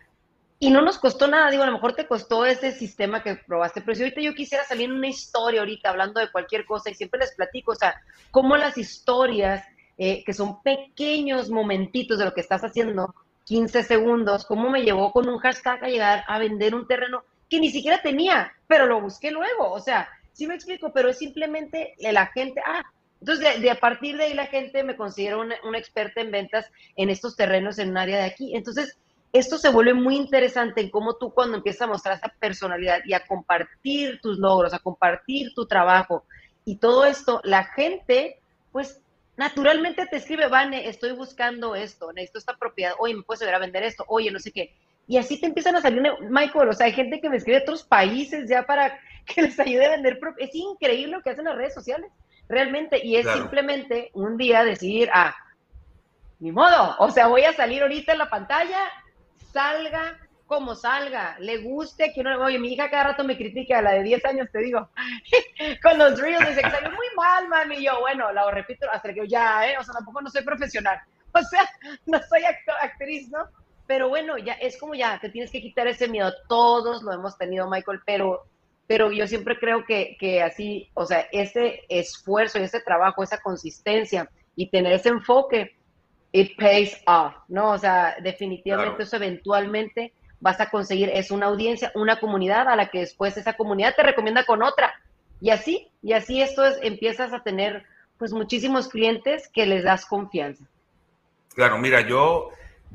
y 0.59 0.71
no 0.71 0.81
nos 0.81 0.97
costó 0.97 1.27
nada, 1.27 1.51
digo, 1.51 1.63
a 1.63 1.67
lo 1.67 1.73
mejor 1.73 1.93
te 1.93 2.07
costó 2.07 2.45
ese 2.45 2.71
sistema 2.71 3.21
que 3.21 3.35
probaste, 3.35 3.81
pero 3.81 3.95
si 3.95 4.03
ahorita 4.03 4.21
yo 4.21 4.33
quisiera 4.33 4.63
salir 4.63 4.85
en 4.85 4.95
una 4.95 5.07
historia 5.07 5.59
ahorita 5.59 5.89
hablando 5.89 6.19
de 6.19 6.31
cualquier 6.31 6.65
cosa 6.65 6.89
y 6.89 6.95
siempre 6.95 7.19
les 7.19 7.35
platico, 7.35 7.73
o 7.73 7.75
sea, 7.75 8.01
cómo 8.31 8.57
las 8.57 8.77
historias 8.77 9.63
eh, 9.97 10.23
que 10.23 10.33
son 10.33 10.61
pequeños 10.61 11.49
momentitos 11.49 12.19
de 12.19 12.25
lo 12.25 12.33
que 12.33 12.41
estás 12.41 12.61
haciendo, 12.61 13.15
15 13.45 13.83
segundos, 13.83 14.45
cómo 14.45 14.69
me 14.69 14.83
llevó 14.83 15.11
con 15.11 15.27
un 15.29 15.39
hashtag 15.39 15.83
a 15.83 15.87
llegar 15.87 16.23
a 16.27 16.37
vender 16.37 16.75
un 16.75 16.85
terreno 16.85 17.23
que 17.49 17.59
ni 17.59 17.71
siquiera 17.71 18.01
tenía, 18.01 18.51
pero 18.67 18.85
lo 18.85 19.01
busqué 19.01 19.31
luego, 19.31 19.71
o 19.71 19.79
sea, 19.79 20.09
sí 20.33 20.45
me 20.47 20.55
explico, 20.55 20.91
pero 20.93 21.09
es 21.09 21.17
simplemente 21.17 21.95
la 21.99 22.27
gente, 22.27 22.61
ah, 22.65 22.83
entonces 23.21 23.61
de, 23.61 23.71
a 23.71 23.79
partir 23.79 24.17
de 24.17 24.25
ahí 24.25 24.33
la 24.33 24.47
gente 24.47 24.83
me 24.83 24.95
considera 24.95 25.37
una, 25.37 25.55
una, 25.63 25.77
experta 25.77 26.21
en 26.21 26.29
ventas 26.29 26.69
en 26.95 27.09
estos 27.09 27.35
terrenos 27.35 27.79
en 27.79 27.89
un 27.91 27.97
área 27.97 28.17
de 28.17 28.25
aquí, 28.25 28.55
entonces 28.55 28.97
esto 29.33 29.57
se 29.57 29.69
vuelve 29.69 29.93
muy 29.93 30.15
interesante 30.15 30.81
en 30.81 30.89
cómo 30.89 31.15
tú 31.15 31.31
cuando 31.31 31.57
empiezas 31.57 31.83
a 31.83 31.87
mostrar 31.87 32.17
esa 32.17 32.33
personalidad 32.39 32.99
y 33.05 33.13
a 33.13 33.25
compartir 33.25 34.19
tus 34.21 34.37
logros, 34.37 34.73
a 34.73 34.79
compartir 34.79 35.53
tu 35.53 35.65
trabajo 35.65 36.23
y 36.65 36.77
todo 36.77 37.05
esto, 37.05 37.41
la 37.43 37.63
gente 37.63 38.39
pues 38.71 39.01
naturalmente 39.37 40.05
te 40.07 40.17
escribe, 40.17 40.47
Vane, 40.47 40.89
estoy 40.89 41.13
buscando 41.13 41.75
esto, 41.75 42.11
necesito 42.11 42.39
esta 42.39 42.57
propiedad, 42.57 42.93
oye, 42.99 43.15
me 43.15 43.21
puedes 43.21 43.41
ayudar 43.41 43.55
a 43.55 43.65
vender 43.65 43.83
esto, 43.83 44.03
oye, 44.07 44.31
no 44.31 44.39
sé 44.39 44.51
qué. 44.51 44.75
Y 45.07 45.17
así 45.17 45.39
te 45.39 45.45
empiezan 45.45 45.75
a 45.75 45.81
salir, 45.81 46.03
Michael, 46.29 46.69
o 46.69 46.73
sea, 46.73 46.87
hay 46.87 46.91
gente 46.91 47.21
que 47.21 47.29
me 47.29 47.37
escribe 47.37 47.59
de 47.59 47.63
otros 47.63 47.83
países 47.83 48.49
ya 48.49 48.65
para 48.65 48.99
que 49.25 49.41
les 49.43 49.57
ayude 49.59 49.85
a 49.85 49.91
vender. 49.91 50.19
Es 50.37 50.53
increíble 50.53 51.15
lo 51.15 51.21
que 51.21 51.29
hacen 51.29 51.45
las 51.45 51.55
redes 51.55 51.73
sociales, 51.73 52.11
realmente. 52.49 52.99
Y 53.05 53.15
es 53.15 53.27
simplemente 53.31 54.09
un 54.13 54.35
día 54.35 54.65
decidir, 54.65 55.09
ah, 55.13 55.33
ni 56.39 56.51
modo, 56.51 56.95
o 56.99 57.09
sea, 57.09 57.27
voy 57.27 57.43
a 57.43 57.53
salir 57.53 57.83
ahorita 57.83 58.11
en 58.11 58.17
la 58.17 58.29
pantalla, 58.29 58.79
salga 59.53 60.19
como 60.47 60.75
salga, 60.75 61.35
le 61.39 61.57
guste, 61.57 62.13
que 62.13 62.23
no 62.23 62.41
oye, 62.41 62.57
mi 62.57 62.73
hija 62.73 62.89
cada 62.89 63.09
rato 63.09 63.23
me 63.23 63.37
critica, 63.37 63.81
la 63.81 63.91
de 63.91 64.03
10 64.03 64.25
años 64.25 64.47
te 64.51 64.59
digo, 64.59 64.89
con 65.83 65.99
los 65.99 66.19
reels, 66.19 66.47
dice 66.47 66.61
que 66.61 66.71
salió 66.71 66.89
muy 66.89 67.07
mal, 67.15 67.47
mami, 67.49 67.77
y 67.77 67.85
yo, 67.85 67.99
bueno, 67.99 68.31
la 68.31 68.49
repito 68.49 68.87
hasta 68.91 69.09
que 69.09 69.19
yo 69.19 69.23
ya, 69.25 69.69
¿eh? 69.69 69.77
o 69.77 69.83
sea, 69.83 69.93
tampoco 69.93 70.21
no 70.21 70.29
soy 70.29 70.43
profesional, 70.43 70.97
o 71.33 71.41
sea, 71.43 71.69
no 72.05 72.19
soy 72.23 72.43
actriz, 72.81 73.29
¿no? 73.29 73.45
Pero 73.85 74.09
bueno, 74.09 74.37
ya 74.37 74.53
es 74.53 74.77
como 74.79 74.95
ya, 74.95 75.19
te 75.19 75.29
tienes 75.29 75.51
que 75.51 75.61
quitar 75.61 75.87
ese 75.87 76.07
miedo, 76.07 76.31
todos 76.47 77.03
lo 77.03 77.11
hemos 77.11 77.37
tenido, 77.37 77.69
Michael, 77.69 77.99
pero, 78.05 78.45
pero 78.87 79.11
yo 79.11 79.27
siempre 79.27 79.59
creo 79.59 79.85
que, 79.85 80.15
que 80.17 80.41
así, 80.41 80.89
o 80.93 81.05
sea, 81.05 81.27
ese 81.31 81.81
esfuerzo 81.89 82.57
y 82.57 82.63
ese 82.63 82.79
trabajo, 82.79 83.21
esa 83.21 83.39
consistencia 83.39 84.29
y 84.55 84.69
tener 84.69 84.93
ese 84.93 85.09
enfoque, 85.09 85.75
it 86.31 86.57
pays 86.57 87.01
off, 87.05 87.35
¿no? 87.49 87.71
O 87.71 87.77
sea, 87.77 88.15
definitivamente 88.21 89.03
eso 89.03 89.15
eventualmente 89.17 90.13
vas 90.39 90.59
a 90.59 90.69
conseguir 90.69 91.09
es 91.13 91.31
una 91.31 91.47
audiencia, 91.47 91.91
una 91.95 92.19
comunidad 92.19 92.67
a 92.67 92.75
la 92.75 92.89
que 92.89 92.99
después 92.99 93.37
esa 93.37 93.53
comunidad 93.53 93.95
te 93.95 94.03
recomienda 94.03 94.45
con 94.45 94.63
otra. 94.63 94.93
Y 95.39 95.49
así, 95.51 95.91
y 96.01 96.13
así 96.13 96.41
esto 96.41 96.65
es, 96.65 96.77
empiezas 96.81 97.33
a 97.33 97.43
tener 97.43 97.85
pues 98.17 98.33
muchísimos 98.33 98.87
clientes 98.87 99.49
que 99.53 99.65
les 99.65 99.83
das 99.83 100.05
confianza. 100.05 100.65
Claro, 101.53 101.77
mira, 101.77 102.01
yo, 102.01 102.49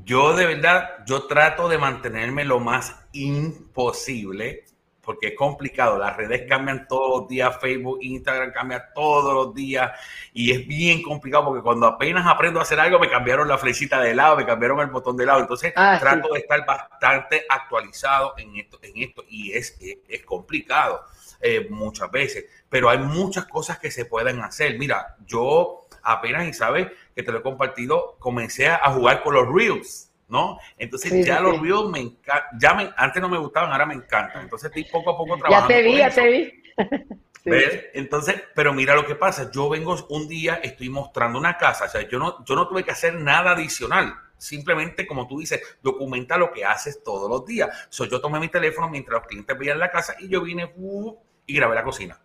yo 0.05 0.35
de 0.35 0.47
verdad, 0.47 1.05
yo 1.07 1.27
trato 1.27 1.69
de 1.69 1.79
mantenerme 1.79 2.45
lo 2.45 2.61
más 2.61 2.97
imposible 3.13 4.65
porque 5.03 5.29
es 5.29 5.35
complicado. 5.37 5.99
Las 5.99 6.17
redes 6.17 6.45
cambian 6.49 6.87
todos 6.87 7.21
los 7.21 7.29
días, 7.29 7.59
Facebook, 7.61 7.99
Instagram 8.01 8.53
cambia 8.53 8.93
todos 8.95 9.35
los 9.35 9.55
días 9.55 9.91
y 10.33 10.53
es 10.53 10.67
bien 10.67 11.03
complicado 11.03 11.47
porque 11.47 11.62
cuando 11.62 11.87
apenas 11.87 12.27
aprendo 12.27 12.61
a 12.61 12.62
hacer 12.62 12.79
algo 12.79 12.99
me 12.99 13.11
cambiaron 13.11 13.49
la 13.49 13.59
flechita 13.59 14.01
de 14.01 14.15
lado, 14.15 14.37
me 14.37 14.47
cambiaron 14.47 14.81
el 14.81 14.87
botón 14.87 15.17
de 15.17 15.27
lado. 15.27 15.41
Entonces 15.41 15.73
ah, 15.77 15.99
trato 16.01 16.33
de 16.33 16.41
estar 16.41 16.65
bastante 16.65 17.45
actualizado 17.49 18.35
en 18.38 18.57
esto, 18.57 18.79
en 18.83 19.03
esto 19.03 19.25
y 19.29 19.53
es, 19.53 19.77
es, 20.09 20.23
complicado 20.25 21.05
eh, 21.41 21.67
muchas 21.69 22.11
veces, 22.11 22.47
pero 22.69 22.88
hay 22.88 22.99
muchas 22.99 23.47
cosas 23.47 23.79
que 23.79 23.91
se 23.91 24.05
pueden 24.05 24.41
hacer. 24.41 24.79
Mira, 24.79 25.17
yo 25.27 25.81
apenas 26.03 26.47
y 26.47 26.53
sabes 26.53 26.88
que 27.15 27.23
te 27.23 27.33
lo 27.33 27.38
he 27.38 27.43
compartido, 27.43 28.17
comencé 28.21 28.69
a 28.69 28.91
jugar 28.93 29.23
con 29.23 29.35
los 29.35 29.49
Reels. 29.53 30.12
¿No? 30.33 30.59
Entonces 30.79 31.27
ya 31.27 31.40
los 31.40 31.61
reels 31.61 31.90
me 31.90 32.01
encantan, 32.01 32.59
ya 32.59 32.73
me, 32.73 32.88
antes 32.97 33.21
no 33.21 33.29
me 33.29 33.37
gustaban, 33.37 33.71
ahora 33.71 33.85
me 33.85 33.95
encantan. 33.95 34.45
Entonces 34.45 34.71
estoy 34.71 34.90
poco 34.90 35.11
a 35.11 35.16
poco 35.18 35.37
trabajando. 35.37 35.68
Ya 35.68 35.77
te 35.77 35.83
vi, 35.83 35.97
ya 35.99 36.11
te 36.11 36.31
vi. 36.31 37.12
Entonces, 37.92 38.42
pero 38.55 38.73
mira 38.73 38.95
lo 38.95 39.05
que 39.05 39.14
pasa. 39.14 39.51
Yo 39.51 39.68
vengo 39.68 39.95
un 40.09 40.27
día, 40.29 40.55
estoy 40.62 40.88
mostrando 40.88 41.38
una 41.38 41.59
casa. 41.59 41.85
O 41.85 41.88
sea, 41.88 42.09
yo 42.09 42.18
no, 42.18 42.42
yo 42.47 42.55
no 42.55 42.66
tuve 42.66 42.83
que 42.83 42.92
hacer 42.92 43.14
nada 43.14 43.51
adicional. 43.51 44.14
Simplemente, 44.38 45.07
como 45.07 45.29
tú 45.29 45.38
dices, 45.38 45.61
documenta 45.83 46.38
lo 46.38 46.51
que 46.51 46.64
haces 46.64 47.03
todos 47.05 47.29
los 47.29 47.45
días. 47.45 47.68
So, 47.90 48.07
yo 48.07 48.18
tomé 48.18 48.40
mi 48.40 48.49
teléfono 48.49 48.88
mientras 48.88 49.21
los 49.21 49.29
clientes 49.29 49.59
veían 49.59 49.79
la 49.79 49.90
casa 49.90 50.16
y 50.18 50.29
yo 50.29 50.40
vine 50.40 50.73
uh, 50.77 51.14
y 51.45 51.55
grabé 51.55 51.75
la 51.75 51.85
cocina. 51.85 52.18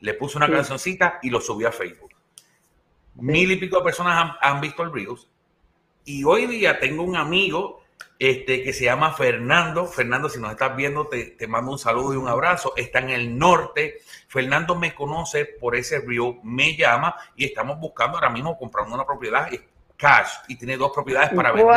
Le 0.00 0.14
puse 0.14 0.36
una 0.36 0.50
cancioncita 0.50 1.20
y 1.22 1.30
lo 1.30 1.40
subí 1.40 1.64
a 1.64 1.70
Facebook. 1.70 2.10
Mil 3.14 3.52
y 3.52 3.56
pico 3.56 3.78
de 3.78 3.84
personas 3.84 4.16
han, 4.16 4.32
han 4.40 4.60
visto 4.60 4.82
el 4.82 4.92
Reels. 4.92 5.28
Y 6.04 6.24
hoy 6.24 6.46
día 6.46 6.78
tengo 6.80 7.02
un 7.02 7.16
amigo 7.16 7.82
este, 8.18 8.62
que 8.62 8.72
se 8.72 8.84
llama 8.84 9.12
Fernando. 9.12 9.86
Fernando, 9.86 10.28
si 10.28 10.38
nos 10.38 10.52
estás 10.52 10.76
viendo, 10.76 11.08
te, 11.08 11.36
mando 11.48 11.72
un 11.72 11.78
saludo 11.78 12.14
y 12.14 12.16
un 12.16 12.28
abrazo. 12.28 12.74
Está 12.76 12.98
en 12.98 13.10
el 13.10 13.38
norte. 13.38 13.98
Fernando 14.28 14.74
me 14.74 14.94
conoce 14.94 15.46
por 15.46 15.76
ese 15.76 16.00
río, 16.00 16.38
me 16.42 16.76
llama 16.76 17.14
y 17.36 17.44
estamos 17.44 17.78
buscando 17.78 18.18
ahora 18.18 18.30
mismo 18.30 18.58
comprando 18.58 18.94
una 18.94 19.06
propiedad 19.06 19.48
cash 19.96 20.28
y 20.48 20.56
tiene 20.56 20.76
dos 20.76 20.90
propiedades 20.92 21.30
para 21.30 21.52
vender. 21.52 21.74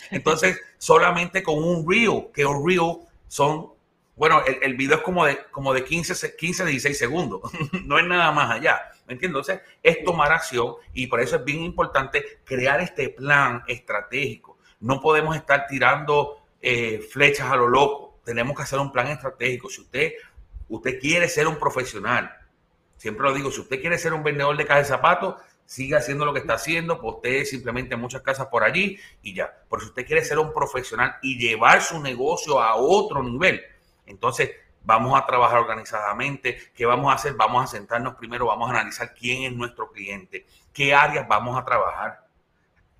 Entonces, 0.10 0.60
solamente 0.78 1.42
con 1.42 1.62
un 1.62 1.88
río, 1.88 2.30
que 2.32 2.46
un 2.46 2.66
río 2.66 3.00
son, 3.26 3.72
bueno, 4.14 4.42
el, 4.46 4.58
el, 4.62 4.74
video 4.76 4.98
es 4.98 5.02
como 5.02 5.26
de, 5.26 5.38
como 5.50 5.74
de 5.74 5.84
15, 5.84 6.36
15, 6.36 6.64
16 6.64 6.98
segundos, 6.98 7.40
no 7.84 7.98
es 7.98 8.06
nada 8.06 8.30
más 8.30 8.52
allá. 8.52 8.80
¿Me 9.06 9.14
entiendes? 9.14 9.48
Entonces, 9.48 9.60
es 9.82 10.04
tomar 10.04 10.32
acción 10.32 10.74
y 10.92 11.06
por 11.06 11.20
eso 11.20 11.36
es 11.36 11.44
bien 11.44 11.62
importante 11.62 12.40
crear 12.44 12.80
este 12.80 13.08
plan 13.08 13.62
estratégico 13.66 14.56
no 14.80 15.00
podemos 15.00 15.36
estar 15.36 15.66
tirando 15.66 16.42
eh, 16.60 16.98
flechas 16.98 17.50
a 17.50 17.56
lo 17.56 17.68
loco. 17.68 18.20
Tenemos 18.24 18.56
que 18.56 18.62
hacer 18.62 18.78
un 18.78 18.92
plan 18.92 19.08
estratégico. 19.08 19.68
Si 19.68 19.80
usted, 19.80 20.12
usted 20.68 20.98
quiere 21.00 21.28
ser 21.28 21.46
un 21.46 21.58
profesional, 21.58 22.30
siempre 22.96 23.24
lo 23.24 23.34
digo, 23.34 23.50
si 23.50 23.60
usted 23.60 23.80
quiere 23.80 23.98
ser 23.98 24.12
un 24.12 24.22
vendedor 24.22 24.56
de 24.56 24.66
cajas 24.66 24.88
de 24.88 24.94
zapatos, 24.94 25.36
siga 25.64 25.98
haciendo 25.98 26.24
lo 26.24 26.32
que 26.32 26.40
está 26.40 26.54
haciendo, 26.54 27.00
postee 27.00 27.44
simplemente 27.44 27.96
muchas 27.96 28.22
casas 28.22 28.46
por 28.46 28.62
allí 28.62 28.98
y 29.22 29.34
ya. 29.34 29.52
Pero 29.68 29.80
si 29.80 29.88
usted 29.88 30.06
quiere 30.06 30.24
ser 30.24 30.38
un 30.38 30.52
profesional 30.52 31.16
y 31.22 31.38
llevar 31.38 31.82
su 31.82 32.00
negocio 32.00 32.60
a 32.60 32.76
otro 32.76 33.22
nivel, 33.22 33.62
entonces 34.06 34.50
vamos 34.86 35.20
a 35.20 35.26
trabajar 35.26 35.58
organizadamente. 35.58 36.56
¿Qué 36.74 36.86
vamos 36.86 37.12
a 37.12 37.16
hacer? 37.16 37.34
Vamos 37.34 37.64
a 37.64 37.66
sentarnos 37.66 38.14
primero, 38.14 38.46
vamos 38.46 38.70
a 38.70 38.74
analizar 38.74 39.12
quién 39.12 39.42
es 39.42 39.52
nuestro 39.52 39.90
cliente, 39.90 40.46
qué 40.72 40.94
áreas 40.94 41.28
vamos 41.28 41.58
a 41.60 41.64
trabajar 41.64 42.26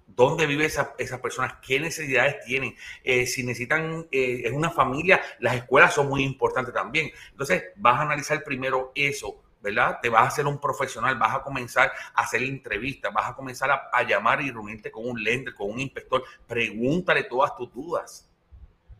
dónde 0.07 0.47
vive 0.47 0.65
esa, 0.65 0.95
esas 0.99 1.21
personas, 1.21 1.55
qué 1.61 1.79
necesidades 1.79 2.43
tienen, 2.45 2.75
eh, 3.05 3.27
si 3.27 3.45
necesitan, 3.45 4.07
eh, 4.11 4.43
es 4.45 4.53
una 4.53 4.71
familia, 4.71 5.21
las 5.41 5.57
escuelas 5.57 5.95
son 5.95 6.09
muy 6.09 6.23
importantes 6.23 6.73
también. 6.73 7.11
Entonces, 7.31 7.65
vas 7.77 7.99
a 7.99 8.03
analizar 8.03 8.43
primero 8.43 8.93
eso, 8.95 9.43
¿verdad? 9.61 9.99
Te 10.01 10.09
vas 10.09 10.23
a 10.23 10.29
hacer 10.29 10.47
un 10.47 10.59
profesional, 10.59 11.17
vas 11.17 11.35
a 11.35 11.43
comenzar 11.43 11.93
a 12.15 12.23
hacer 12.23 12.43
entrevistas, 12.43 13.13
vas 13.13 13.31
a 13.31 13.35
comenzar 13.35 13.71
a, 13.71 14.03
llamar 14.05 14.41
y 14.41 14.51
reunirte 14.51 14.91
con 14.91 15.07
un 15.07 15.23
lender, 15.23 15.55
con 15.55 15.71
un 15.71 15.81
inspector, 15.81 16.25
pregúntale 16.47 17.25
todas 17.25 17.55
tus 17.55 17.73
dudas. 17.73 18.26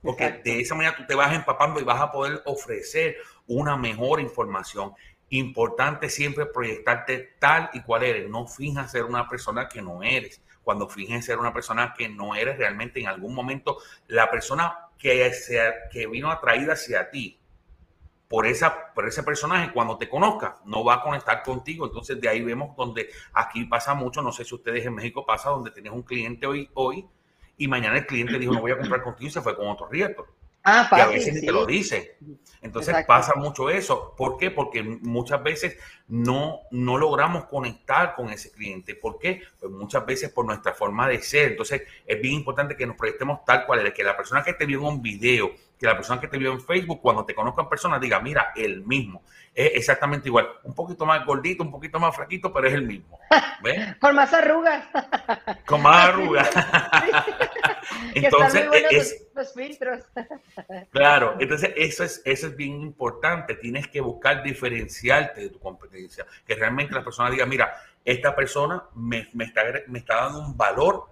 Porque 0.03 0.41
de 0.45 0.61
esa 0.61 0.75
manera 0.75 0.97
tú 0.97 1.05
te 1.07 1.15
vas 1.15 1.35
empapando 1.35 1.81
y 1.81 1.85
vas 1.85 2.01
a 2.01 2.13
poder 2.13 2.43
ofrecer 2.45 3.17
una 3.47 3.77
mejor 3.77 4.21
información. 4.21 4.93
Importante 5.31 6.09
siempre 6.09 6.47
proyectarte 6.47 7.35
tal 7.41 7.71
y 7.73 7.83
cual 7.83 8.05
eres. 8.05 8.31
No 8.31 8.47
finjas 8.47 8.93
ser 8.93 9.05
una 9.05 9.29
persona 9.29 9.69
que 9.69 9.83
no 9.83 10.03
eres 10.03 10.41
cuando 10.67 10.89
finges 10.89 11.25
ser 11.25 11.39
una 11.39 11.53
persona 11.53 11.95
que 11.97 12.09
no 12.09 12.35
eres 12.35 12.59
realmente 12.59 12.99
en 12.99 13.07
algún 13.07 13.33
momento 13.33 13.79
la 14.09 14.29
persona 14.29 14.77
que, 14.99 15.33
que 15.93 16.07
vino 16.09 16.29
atraída 16.29 16.73
hacia 16.73 17.09
ti 17.09 17.39
por, 18.27 18.47
esa, 18.47 18.93
por 18.93 19.07
ese 19.07 19.23
personaje, 19.23 19.73
cuando 19.73 19.97
te 19.97 20.09
conozca, 20.09 20.59
no 20.65 20.83
va 20.83 20.95
a 20.95 21.03
conectar 21.03 21.45
contigo. 21.45 21.87
Entonces 21.87 22.21
de 22.21 22.29
ahí 22.29 22.43
vemos 22.43 22.77
donde 22.77 23.09
aquí 23.33 23.65
pasa 23.67 23.95
mucho, 23.95 24.23
no 24.23 24.33
sé 24.33 24.45
si 24.45 24.57
ustedes 24.57 24.85
en 24.85 24.97
México 24.97 25.25
pasa, 25.25 25.51
donde 25.51 25.71
tienes 25.71 25.93
un 25.93 26.03
cliente 26.03 26.49
hoy, 26.49 26.69
hoy 26.75 27.07
y 27.57 27.69
mañana 27.69 27.99
el 27.99 28.07
cliente 28.07 28.39
dijo 28.39 28.53
no 28.53 28.61
voy 28.61 28.73
a 28.73 28.79
comprar 28.79 29.03
contigo 29.03 29.29
y 29.29 29.33
se 29.33 29.41
fue 29.41 29.57
con 29.57 29.69
otro 29.69 29.89
riesgo. 29.89 30.27
Ah, 30.69 30.89
y 30.91 31.01
a 31.01 31.07
veces 31.07 31.33
ni 31.33 31.43
te 31.43 31.53
lo 31.53 31.65
dice. 31.65 32.17
Entonces 32.61 32.97
pasa 33.07 33.35
mucho 33.37 33.71
eso. 33.71 34.15
¿Por 34.17 34.37
qué? 34.37 34.51
Porque 34.51 34.83
muchas 34.83 35.41
veces 35.41 35.79
no, 36.09 36.63
no 36.73 36.99
logramos 36.99 37.45
conectar 37.45 38.17
con 38.17 38.31
ese 38.31 38.51
cliente. 38.51 38.97
¿Por 38.97 39.21
qué? 39.21 39.43
Pues 39.61 39.71
muchas 39.71 40.05
veces 40.05 40.31
por 40.31 40.45
nuestra 40.45 40.75
forma 40.75 41.07
de 41.07 41.23
ser. 41.23 41.53
Entonces 41.53 41.83
es 42.05 42.21
bien 42.21 42.35
importante 42.35 42.77
que 42.77 42.85
nos 42.85 42.97
proyectemos 42.97 43.45
tal 43.45 43.65
cual 43.65 43.87
es, 43.87 43.95
que 43.95 44.03
la 44.03 44.17
persona 44.17 44.43
que 44.43 44.55
te 44.55 44.67
vio 44.67 44.81
en 44.81 44.87
un 44.87 45.03
video, 45.03 45.53
que 45.79 45.87
la 45.87 45.95
persona 45.95 46.21
que 46.21 46.27
te 46.27 46.37
vio 46.37 46.51
en 46.51 46.61
Facebook, 46.61 47.01
cuando 47.01 47.25
te 47.25 47.33
conozca 47.33 47.63
en 47.63 47.69
persona, 47.69 48.01
diga, 48.01 48.19
mira, 48.19 48.53
el 48.57 48.85
mismo. 48.85 49.23
Es 49.55 49.71
exactamente 49.75 50.29
igual. 50.29 50.49
Un 50.65 50.75
poquito 50.75 51.07
más 51.07 51.25
gordito, 51.25 51.63
un 51.63 51.71
poquito 51.71 52.01
más 52.01 52.17
flaquito, 52.17 52.53
pero 52.53 52.67
es 52.67 52.75
el 52.75 52.83
mismo. 52.83 53.21
Con 54.01 54.15
más 54.15 54.33
arrugas. 54.33 54.85
Con 55.65 55.83
más 55.83 55.97
arrugas. 56.09 56.51
entonces, 58.15 58.67
es, 58.91 59.27
los, 59.35 59.55
filtros. 59.55 60.05
claro, 60.91 61.37
entonces 61.39 61.73
eso 61.77 62.05
es, 62.05 62.23
eso 62.25 62.47
es 62.49 62.57
bien 62.57 62.81
importante. 62.81 63.55
Tienes 63.55 63.89
que 63.89 64.01
buscar 64.01 64.43
diferenciarte 64.43 65.43
de 65.43 65.51
tu 65.51 65.59
competencia. 65.59 66.27
Que 66.47 66.55
realmente 66.55 66.95
la 66.95 67.05
persona 67.05 67.31
diga, 67.31 67.47
mira, 67.47 67.75
esta 68.05 68.35
persona 68.35 68.85
me, 68.95 69.29
me, 69.33 69.45
está, 69.45 69.63
me 69.89 69.99
está 69.99 70.17
dando 70.17 70.41
un 70.41 70.57
valor 70.57 71.05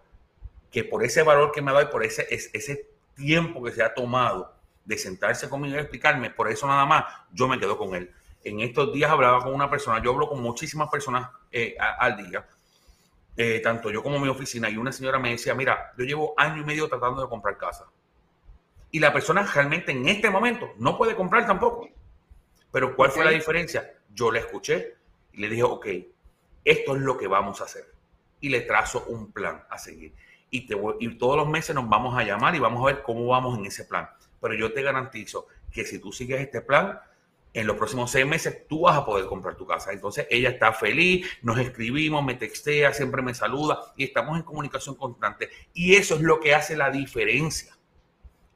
que 0.70 0.84
por 0.84 1.04
ese 1.04 1.22
valor 1.22 1.52
que 1.52 1.62
me 1.62 1.72
da 1.72 1.82
y 1.82 1.86
por 1.86 2.04
ese, 2.04 2.26
ese 2.30 2.88
tiempo 3.14 3.62
que 3.62 3.72
se 3.72 3.82
ha 3.82 3.94
tomado 3.94 4.54
de 4.84 4.98
sentarse 4.98 5.48
conmigo 5.48 5.76
y 5.76 5.78
explicarme, 5.78 6.30
por 6.30 6.50
eso 6.50 6.66
nada 6.66 6.84
más 6.84 7.04
yo 7.32 7.48
me 7.48 7.58
quedo 7.58 7.78
con 7.78 7.94
él. 7.94 8.10
En 8.42 8.60
estos 8.60 8.92
días 8.92 9.10
hablaba 9.10 9.42
con 9.42 9.54
una 9.54 9.70
persona, 9.70 10.02
yo 10.02 10.10
hablo 10.10 10.28
con 10.28 10.42
muchísimas 10.42 10.88
personas 10.90 11.30
eh, 11.50 11.76
al 11.78 12.16
día, 12.16 12.46
eh, 13.36 13.60
tanto 13.60 13.90
yo 13.90 14.02
como 14.02 14.18
mi 14.18 14.28
oficina, 14.28 14.70
y 14.70 14.76
una 14.76 14.92
señora 14.92 15.18
me 15.18 15.30
decía, 15.30 15.54
mira, 15.54 15.92
yo 15.98 16.04
llevo 16.04 16.34
año 16.36 16.62
y 16.62 16.64
medio 16.64 16.88
tratando 16.88 17.22
de 17.22 17.28
comprar 17.28 17.56
casa. 17.56 17.86
Y 18.90 19.00
la 19.00 19.12
persona 19.12 19.42
realmente 19.42 19.90
en 19.90 20.06
este 20.08 20.30
momento 20.30 20.72
no 20.78 20.96
puede 20.96 21.16
comprar 21.16 21.46
tampoco. 21.46 21.88
Pero 22.70 22.94
¿cuál 22.94 23.10
fue 23.10 23.24
la 23.24 23.32
diferencia? 23.32 23.92
Yo 24.12 24.30
le 24.30 24.40
escuché 24.40 24.96
y 25.32 25.40
le 25.40 25.48
dije, 25.48 25.64
ok, 25.64 25.86
esto 26.64 26.96
es 26.96 27.02
lo 27.02 27.18
que 27.18 27.26
vamos 27.26 27.60
a 27.60 27.64
hacer. 27.64 27.84
Y 28.40 28.50
le 28.50 28.60
trazo 28.60 29.04
un 29.08 29.32
plan 29.32 29.64
a 29.68 29.78
seguir. 29.78 30.14
Y, 30.50 30.66
te 30.66 30.76
y 31.00 31.18
todos 31.18 31.36
los 31.36 31.48
meses 31.48 31.74
nos 31.74 31.88
vamos 31.88 32.16
a 32.16 32.22
llamar 32.22 32.54
y 32.54 32.60
vamos 32.60 32.82
a 32.82 32.94
ver 32.94 33.02
cómo 33.02 33.26
vamos 33.26 33.58
en 33.58 33.66
ese 33.66 33.84
plan. 33.84 34.08
Pero 34.40 34.54
yo 34.54 34.72
te 34.72 34.82
garantizo 34.82 35.48
que 35.72 35.84
si 35.84 35.98
tú 35.98 36.12
sigues 36.12 36.40
este 36.40 36.60
plan, 36.60 37.00
en 37.54 37.68
los 37.68 37.76
próximos 37.76 38.10
seis 38.10 38.26
meses 38.26 38.66
tú 38.68 38.82
vas 38.82 38.98
a 38.98 39.04
poder 39.04 39.26
comprar 39.26 39.56
tu 39.56 39.66
casa. 39.66 39.92
Entonces 39.92 40.26
ella 40.28 40.50
está 40.50 40.72
feliz, 40.72 41.26
nos 41.40 41.58
escribimos, 41.58 42.24
me 42.24 42.34
textea, 42.34 42.92
siempre 42.92 43.22
me 43.22 43.32
saluda 43.32 43.80
y 43.96 44.04
estamos 44.04 44.36
en 44.36 44.42
comunicación 44.42 44.96
constante. 44.96 45.48
Y 45.72 45.94
eso 45.94 46.16
es 46.16 46.20
lo 46.20 46.40
que 46.40 46.54
hace 46.54 46.76
la 46.76 46.90
diferencia. 46.90 47.76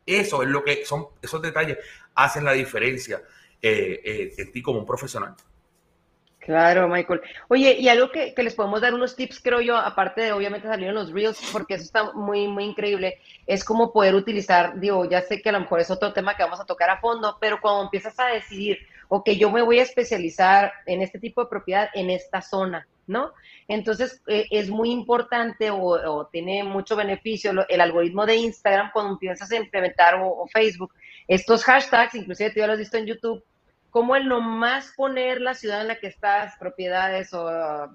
Eso 0.05 0.43
es 0.43 0.49
lo 0.49 0.65
que 0.65 0.85
son, 0.85 1.07
esos 1.23 1.41
detalles 1.41 1.79
hacen 2.15 2.45
la 2.45 2.53
diferencia 2.53 3.23
eh, 3.63 4.01
eh, 4.05 4.35
en 4.37 4.53
ti 4.53 4.61
como 4.63 4.81
un 4.81 4.87
profesional. 4.87 5.37
Claro, 6.49 6.89
Michael. 6.89 7.21
Oye, 7.49 7.77
y 7.79 7.91
algo 7.91 8.11
que, 8.11 8.33
les 8.35 8.55
podemos 8.55 8.81
dar 8.81 8.95
unos 8.95 9.15
tips, 9.15 9.39
creo 9.43 9.61
yo, 9.61 9.77
aparte 9.77 10.23
de 10.23 10.33
obviamente 10.33 10.67
salir 10.67 10.89
en 10.89 10.95
los 10.95 11.13
reels, 11.13 11.39
porque 11.53 11.75
eso 11.75 11.85
está 11.85 12.15
muy, 12.15 12.49
muy 12.49 12.65
increíble, 12.65 13.19
es 13.47 13.63
como 13.63 13.93
poder 13.93 14.15
utilizar, 14.15 14.81
digo, 14.81 15.05
ya 15.05 15.21
sé 15.21 15.43
que 15.43 15.51
a 15.51 15.53
lo 15.53 15.61
mejor 15.61 15.81
es 15.81 15.91
otro 15.91 16.15
tema 16.15 16.35
que 16.35 16.43
vamos 16.43 16.59
a 16.59 16.65
tocar 16.65 16.89
a 16.89 17.01
fondo, 17.01 17.37
pero 17.39 17.61
cuando 17.61 17.83
empiezas 17.83 18.19
a 18.19 18.29
decidir, 18.29 18.79
ok, 19.09 19.29
yo 19.33 19.51
me 19.51 19.61
voy 19.61 19.81
a 19.81 19.83
especializar 19.83 20.73
en 20.87 21.03
este 21.03 21.19
tipo 21.19 21.43
de 21.43 21.51
propiedad 21.51 21.91
en 21.93 22.09
esta 22.09 22.41
zona, 22.41 22.89
¿no? 23.07 23.35
Entonces, 23.69 24.23
eh, 24.27 24.47
es 24.51 24.71
muy 24.71 24.91
importante 24.91 25.69
o, 25.71 26.29
tiene 26.33 26.65
mucho 26.65 26.97
beneficio 26.97 27.53
el 27.69 27.81
algoritmo 27.83 28.25
de 28.25 28.37
Instagram 28.37 28.91
cuando 28.95 29.13
empiezas 29.13 29.53
a 29.53 29.57
implementar 29.57 30.15
o, 30.19 30.47
Facebook 30.51 30.95
estos 31.27 31.63
hashtags, 31.63 32.15
inclusive 32.15 32.53
tú 32.53 32.61
ya 32.61 32.67
lo 32.67 32.73
has 32.73 32.79
visto 32.79 32.97
en 32.97 33.05
YouTube, 33.05 33.45
como 33.91 34.17
el 34.17 34.29
nomás 34.29 34.93
poner 34.97 35.41
la 35.41 35.55
ciudad 35.55 35.81
en 35.81 35.89
la 35.89 35.99
que 35.99 36.09
estás, 36.09 36.57
propiedades 36.59 37.33
o 37.33 37.89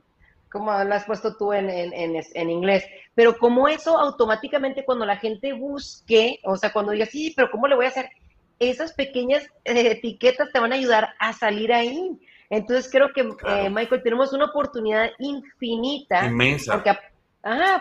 como 0.53 0.71
lo 0.71 0.93
has 0.93 1.05
puesto 1.05 1.35
tú 1.35 1.51
en, 1.51 1.67
en, 1.67 2.49
inglés, 2.49 2.85
pero 3.15 3.37
como 3.39 3.67
eso 3.67 3.97
automáticamente 3.97 4.85
cuando 4.85 5.03
la 5.03 5.17
gente 5.17 5.51
busque, 5.51 6.39
o 6.43 6.55
sea, 6.57 6.71
cuando 6.71 6.91
diga, 6.91 7.07
sí, 7.07 7.33
pero 7.35 7.49
¿cómo 7.49 7.67
le 7.67 7.75
voy 7.75 7.85
a 7.85 7.89
hacer? 7.89 8.11
Esas 8.59 8.93
pequeñas 8.93 9.43
eh, 9.65 9.91
etiquetas 9.91 10.51
te 10.51 10.59
van 10.59 10.71
a 10.71 10.75
ayudar 10.75 11.09
a 11.19 11.33
salir 11.33 11.73
ahí. 11.73 12.19
Entonces 12.51 12.89
creo 12.91 13.11
que, 13.13 13.21
eh, 13.21 13.69
Michael, 13.71 14.03
tenemos 14.03 14.31
una 14.31 14.45
oportunidad 14.45 15.09
infinita. 15.17 16.23
Inmensa. 16.27 16.73
Porque, 16.73 16.91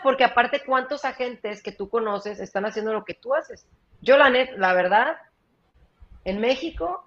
porque 0.02 0.24
aparte, 0.24 0.62
¿cuántos 0.64 1.04
agentes 1.04 1.62
que 1.62 1.72
tú 1.72 1.90
conoces 1.90 2.40
están 2.40 2.64
haciendo 2.64 2.94
lo 2.94 3.04
que 3.04 3.12
tú 3.12 3.34
haces? 3.34 3.66
Yo, 4.00 4.16
la, 4.16 4.30
net, 4.30 4.48
la 4.56 4.72
verdad, 4.72 5.16
en 6.24 6.40
México, 6.40 7.04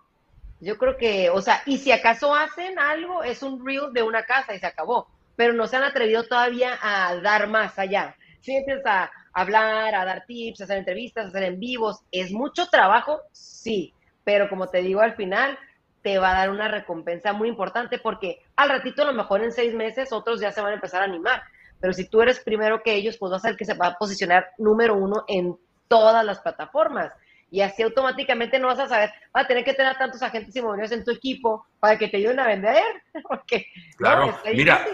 yo 0.60 0.78
creo 0.78 0.98
que, 0.98 1.30
o 1.30 1.42
sea, 1.42 1.62
y 1.66 1.78
si 1.78 1.92
acaso 1.92 2.34
hacen 2.34 2.80
algo, 2.80 3.24
es 3.24 3.44
un 3.44 3.66
reel 3.66 3.92
de 3.94 4.04
una 4.04 4.24
casa 4.24 4.54
y 4.54 4.60
se 4.60 4.66
acabó, 4.66 5.08
pero 5.36 5.54
no 5.54 5.68
se 5.68 5.76
han 5.76 5.84
atrevido 5.84 6.24
todavía 6.24 6.78
a 6.82 7.16
dar 7.18 7.48
más 7.48 7.78
allá. 7.78 8.16
Si 8.42 8.56
empiezas 8.56 8.86
a 8.86 9.12
hablar, 9.34 9.96
a 9.96 10.06
dar 10.06 10.26
tips, 10.26 10.62
a 10.62 10.64
hacer 10.66 10.78
entrevistas, 10.78 11.26
a 11.26 11.28
hacer 11.30 11.44
en 11.44 11.60
vivos, 11.60 12.02
¿es 12.12 12.32
mucho 12.32 12.68
trabajo? 12.68 13.22
Sí, 13.32 13.94
pero 14.24 14.50
como 14.50 14.70
te 14.70 14.82
digo 14.82 15.02
al 15.02 15.16
final, 15.16 15.58
te 16.02 16.20
va 16.20 16.32
a 16.32 16.40
dar 16.40 16.52
una 16.52 16.68
recompensa 16.68 17.34
muy 17.34 17.50
importante 17.50 17.98
porque 17.98 18.40
al 18.56 18.70
ratito, 18.70 19.02
a 19.02 19.06
lo 19.06 19.14
mejor 19.14 19.44
en 19.44 19.52
seis 19.52 19.74
meses, 19.74 20.14
otros 20.14 20.40
ya 20.40 20.52
se 20.52 20.62
van 20.62 20.72
a 20.72 20.76
empezar 20.76 21.02
a 21.02 21.06
animar. 21.06 21.42
Pero 21.80 21.94
si 21.94 22.08
tú 22.08 22.22
eres 22.22 22.40
primero 22.40 22.82
que 22.84 22.94
ellos, 22.94 23.18
pues 23.18 23.32
vas 23.32 23.44
a 23.44 23.50
ser 23.50 23.58
que 23.58 23.66
se 23.66 23.74
va 23.74 23.88
a 23.88 23.96
posicionar 23.96 24.52
número 24.58 24.96
uno 24.96 25.26
en 25.28 25.58
todas 25.88 26.24
las 26.24 26.40
plataformas. 26.40 27.12
Y 27.56 27.62
así 27.62 27.84
automáticamente 27.84 28.60
no 28.60 28.68
vas 28.68 28.80
a 28.80 28.90
saber, 28.90 29.12
va 29.34 29.40
a 29.40 29.48
tener 29.48 29.64
que 29.64 29.74
tener 29.74 29.98
tantos 29.98 30.22
agentes 30.22 30.54
inmobiliarios 30.54 30.92
en 30.92 31.06
tu 31.06 31.12
equipo 31.12 31.66
para 31.80 31.98
que 31.98 32.10
te 32.10 32.18
ayuden 32.18 32.42
a 32.42 32.48
vender. 32.48 32.84
Porque, 33.30 33.68
claro, 33.96 34.38
mira, 34.54 34.86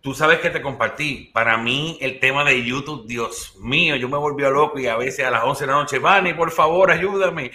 tú 0.00 0.12
sabes 0.12 0.40
que 0.40 0.50
te 0.50 0.60
compartí. 0.60 1.30
Para 1.32 1.56
mí, 1.58 1.96
el 2.00 2.18
tema 2.18 2.42
de 2.42 2.64
YouTube, 2.64 3.06
Dios 3.06 3.54
mío, 3.60 3.94
yo 3.94 4.08
me 4.08 4.18
volví 4.18 4.42
loco 4.42 4.80
y 4.80 4.88
a 4.88 4.96
veces 4.96 5.24
a 5.24 5.30
las 5.30 5.44
11 5.44 5.60
de 5.60 5.66
la 5.68 5.78
noche, 5.78 6.00
Vani, 6.00 6.34
por 6.34 6.50
favor, 6.50 6.90
ayúdame. 6.90 7.52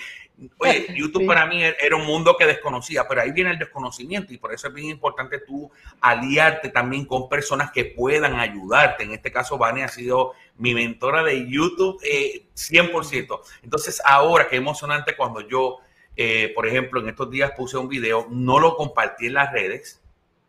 Oye, 0.57 0.87
YouTube 0.93 1.25
para 1.25 1.45
mí 1.45 1.63
era 1.63 1.95
un 1.95 2.05
mundo 2.05 2.35
que 2.37 2.45
desconocía, 2.45 3.07
pero 3.07 3.21
ahí 3.21 3.31
viene 3.31 3.51
el 3.51 3.59
desconocimiento 3.59 4.33
y 4.33 4.37
por 4.37 4.53
eso 4.53 4.67
es 4.67 4.73
bien 4.73 4.89
importante 4.89 5.39
tú 5.39 5.71
aliarte 6.01 6.69
también 6.69 7.05
con 7.05 7.29
personas 7.29 7.71
que 7.71 7.85
puedan 7.85 8.35
ayudarte. 8.35 9.03
En 9.03 9.13
este 9.13 9.31
caso, 9.31 9.57
Vani 9.57 9.83
ha 9.83 9.87
sido 9.87 10.33
mi 10.57 10.73
mentora 10.73 11.23
de 11.23 11.49
YouTube 11.49 11.99
eh, 12.03 12.47
100%. 12.53 13.39
Entonces, 13.63 14.01
ahora 14.05 14.47
qué 14.49 14.57
emocionante 14.57 15.15
cuando 15.15 15.41
yo, 15.41 15.77
eh, 16.17 16.51
por 16.53 16.67
ejemplo, 16.67 16.99
en 16.99 17.09
estos 17.09 17.29
días 17.31 17.51
puse 17.55 17.77
un 17.77 17.87
video, 17.87 18.27
no 18.29 18.59
lo 18.59 18.75
compartí 18.75 19.27
en 19.27 19.35
las 19.35 19.53
redes, 19.53 20.01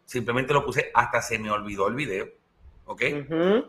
simplemente 0.05 0.53
lo 0.53 0.65
puse 0.65 0.91
hasta 0.95 1.23
se 1.23 1.39
me 1.39 1.51
olvidó 1.51 1.87
el 1.87 1.95
video, 1.95 2.29
¿ok? 2.87 3.03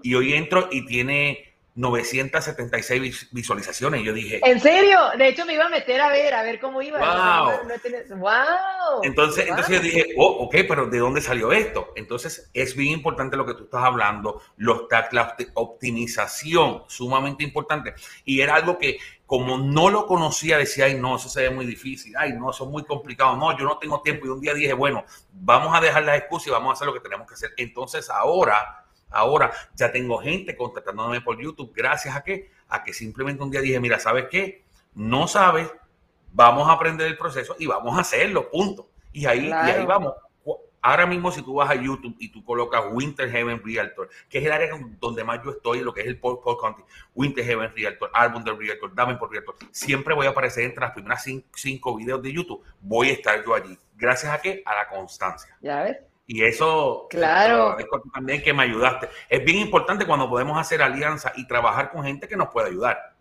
Y 0.02 0.16
hoy 0.16 0.34
entro 0.34 0.68
y 0.72 0.86
tiene 0.86 1.57
976 1.78 3.30
visualizaciones. 3.32 4.04
Yo 4.04 4.12
dije. 4.12 4.42
¿En 4.44 4.60
serio? 4.60 5.00
De 5.16 5.28
hecho, 5.30 5.46
me 5.46 5.54
iba 5.54 5.66
a 5.66 5.70
meter 5.70 6.02
a 6.02 6.10
ver, 6.10 6.34
a 6.34 6.42
ver 6.42 6.60
cómo 6.60 6.82
iba. 6.82 6.98
¡Wow! 7.00 8.18
wow. 8.18 9.02
Entonces, 9.04 9.48
entonces 9.48 9.76
yo 9.76 9.82
dije, 9.82 10.16
oh, 10.18 10.46
ok, 10.46 10.56
pero 10.68 10.88
¿de 10.88 10.98
dónde 10.98 11.22
salió 11.22 11.52
esto? 11.52 11.94
Entonces, 11.96 12.50
es 12.54 12.76
bien 12.76 12.94
importante 12.94 13.38
lo 13.38 13.46
que 13.46 13.54
tú 13.54 13.66
estás 13.66 13.84
hablando, 13.84 14.42
los 14.58 14.88
tags, 14.88 15.14
la 15.14 15.36
optimización, 15.54 16.84
sumamente 16.88 17.44
importante. 17.44 17.94
Y 18.26 18.42
era 18.42 18.56
algo 18.56 18.80
que, 18.80 18.98
como 19.28 19.60
no 19.60 19.92
lo 19.92 20.08
conocía, 20.08 20.58
decía, 20.58 20.86
ay, 20.86 20.96
no, 20.96 21.18
eso 21.18 21.30
se 21.30 21.44
ve 21.44 21.52
muy 21.52 21.68
difícil, 21.68 22.16
ay, 22.18 22.34
no, 22.34 22.50
eso 22.50 22.64
es 22.64 22.72
muy 22.72 22.86
complicado, 22.86 23.38
no, 23.38 23.56
yo 23.56 23.66
no 23.66 23.78
tengo 23.78 24.02
tiempo. 24.02 24.26
Y 24.26 24.30
un 24.30 24.42
día 24.42 24.56
dije, 24.56 24.74
bueno, 24.74 25.06
vamos 25.32 25.78
a 25.78 25.80
dejar 25.80 26.04
las 26.06 26.18
excusas 26.18 26.48
y 26.48 26.52
vamos 26.52 26.72
a 26.72 26.74
hacer 26.74 26.88
lo 26.88 26.94
que 26.96 27.02
tenemos 27.02 27.28
que 27.28 27.36
hacer. 27.36 27.54
Entonces, 27.56 28.10
ahora 28.10 28.87
Ahora 29.10 29.52
ya 29.76 29.92
tengo 29.92 30.18
gente 30.20 30.56
contactándome 30.56 31.22
por 31.22 31.42
YouTube 31.42 31.72
gracias 31.76 32.16
a 32.16 32.24
que, 32.24 32.52
a 32.68 32.84
que 32.84 32.94
simplemente 32.94 33.44
un 33.44 33.52
día 33.52 33.62
dije, 33.62 33.80
mira, 33.80 34.00
¿sabes 34.00 34.26
qué? 34.30 34.64
No 34.94 35.28
sabes, 35.28 35.72
vamos 36.34 36.68
a 36.68 36.74
aprender 36.74 37.08
el 37.08 37.18
proceso 37.18 37.56
y 37.60 37.68
vamos 37.68 37.98
a 37.98 38.02
hacerlo, 38.02 38.50
punto. 38.50 38.90
Y 39.14 39.26
ahí, 39.26 39.48
y 39.48 39.52
ahí 39.52 39.86
vamos. 39.86 40.14
Ahora 40.82 41.06
mismo, 41.06 41.32
si 41.32 41.42
tú 41.42 41.56
vas 41.56 41.70
a 41.70 41.76
YouTube 41.76 42.16
y 42.20 42.30
tú 42.30 42.46
colocas 42.46 42.82
Winter 42.92 43.30
Heaven 43.30 43.62
Realtor, 43.62 44.10
que 44.30 44.38
es 44.38 44.46
el 44.46 44.52
área 44.52 44.70
donde 45.02 45.24
más 45.24 45.44
yo 45.44 45.52
estoy, 45.52 45.82
lo 45.82 45.94
que 45.94 46.02
es 46.02 46.08
el 46.08 46.20
Paul, 46.20 46.40
County, 46.42 46.82
Winter 47.14 47.44
Heaven 47.44 47.74
Realtor, 47.76 48.10
Album 48.14 48.44
de 48.44 48.54
Realtor, 48.54 49.20
por 49.20 49.32
Realtor, 49.32 49.56
siempre 49.72 50.14
voy 50.14 50.28
a 50.28 50.30
aparecer 50.30 50.64
entre 50.64 50.82
las 50.82 50.92
primeras 50.92 51.24
cinco, 51.24 51.48
cinco 51.56 51.96
videos 51.98 52.22
de 52.22 52.32
YouTube. 52.32 52.64
Voy 52.80 53.10
a 53.10 53.14
estar 53.14 53.44
yo 53.44 53.54
allí. 53.54 53.78
¿Gracias 53.98 54.32
a 54.32 54.40
qué? 54.40 54.64
A 54.66 54.76
la 54.76 54.88
constancia. 54.88 55.58
Ya 55.60 55.84
ves. 55.84 55.98
Y 56.28 56.44
eso, 56.44 57.08
claro. 57.10 57.78
también 58.14 58.44
que 58.44 58.54
me 58.54 58.64
ayudaste. 58.64 59.08
Es 59.30 59.44
bien 59.46 59.60
importante 59.60 60.06
cuando 60.06 60.30
podemos 60.30 60.60
hacer 60.60 60.82
alianza 60.82 61.32
y 61.38 61.48
trabajar 61.48 61.90
con 61.90 62.04
gente 62.04 62.28
que 62.28 62.36
nos 62.36 62.50
pueda 62.50 62.68
ayudar. 62.68 63.14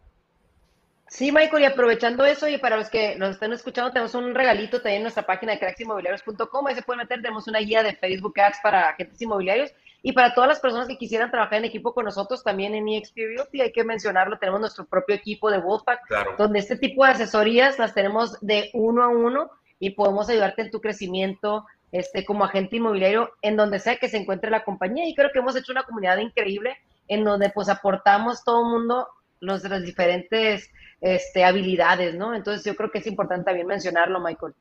Sí, 1.08 1.30
Michael, 1.30 1.62
y 1.62 1.66
aprovechando 1.66 2.24
eso, 2.24 2.48
y 2.48 2.58
para 2.58 2.76
los 2.76 2.90
que 2.90 3.14
nos 3.14 3.30
están 3.30 3.52
escuchando, 3.52 3.92
tenemos 3.92 4.16
un 4.16 4.34
regalito 4.34 4.78
también 4.78 4.96
en 4.96 5.02
nuestra 5.02 5.24
página 5.24 5.52
de 5.52 5.60
cracksinmobiliarios.com. 5.60 6.66
Ahí 6.66 6.74
se 6.74 6.82
pueden 6.82 6.98
meter, 6.98 7.22
tenemos 7.22 7.46
una 7.46 7.60
guía 7.60 7.84
de 7.84 7.94
Facebook 7.94 8.40
Ads 8.40 8.58
para 8.60 8.88
agentes 8.88 9.22
inmobiliarios. 9.22 9.72
Y 10.02 10.12
para 10.12 10.34
todas 10.34 10.48
las 10.48 10.60
personas 10.60 10.88
que 10.88 10.98
quisieran 10.98 11.30
trabajar 11.30 11.58
en 11.58 11.64
equipo 11.66 11.94
con 11.94 12.04
nosotros, 12.04 12.42
también 12.42 12.74
en 12.74 12.88
EXP 12.88 13.16
Realty, 13.16 13.60
hay 13.60 13.72
que 13.72 13.84
mencionarlo, 13.84 14.38
tenemos 14.38 14.60
nuestro 14.60 14.84
propio 14.84 15.14
equipo 15.14 15.48
de 15.50 15.58
Wolfpack, 15.58 16.36
donde 16.38 16.58
este 16.58 16.76
tipo 16.76 17.04
de 17.04 17.12
asesorías 17.12 17.78
las 17.78 17.94
tenemos 17.94 18.38
de 18.40 18.70
uno 18.74 19.04
a 19.04 19.08
uno 19.08 19.50
y 19.78 19.90
podemos 19.90 20.28
ayudarte 20.28 20.62
en 20.62 20.70
tu 20.70 20.80
crecimiento, 20.80 21.66
este, 21.92 22.24
como 22.24 22.44
agente 22.44 22.76
inmobiliario 22.76 23.30
en 23.42 23.56
donde 23.56 23.78
sea 23.78 23.96
que 23.96 24.08
se 24.08 24.16
encuentre 24.16 24.50
la 24.50 24.64
compañía. 24.64 25.08
Y 25.08 25.14
creo 25.14 25.30
que 25.32 25.38
hemos 25.38 25.56
hecho 25.56 25.72
una 25.72 25.84
comunidad 25.84 26.18
increíble 26.18 26.76
en 27.08 27.24
donde 27.24 27.50
pues 27.50 27.68
aportamos 27.68 28.44
todo 28.44 28.64
el 28.64 28.70
mundo 28.72 29.08
las 29.40 29.82
diferentes 29.82 30.70
este, 31.00 31.44
habilidades, 31.44 32.14
¿no? 32.14 32.34
Entonces 32.34 32.64
yo 32.64 32.74
creo 32.74 32.90
que 32.90 32.98
es 32.98 33.06
importante 33.06 33.44
también 33.44 33.66
mencionarlo, 33.66 34.20
Michael. 34.20 34.54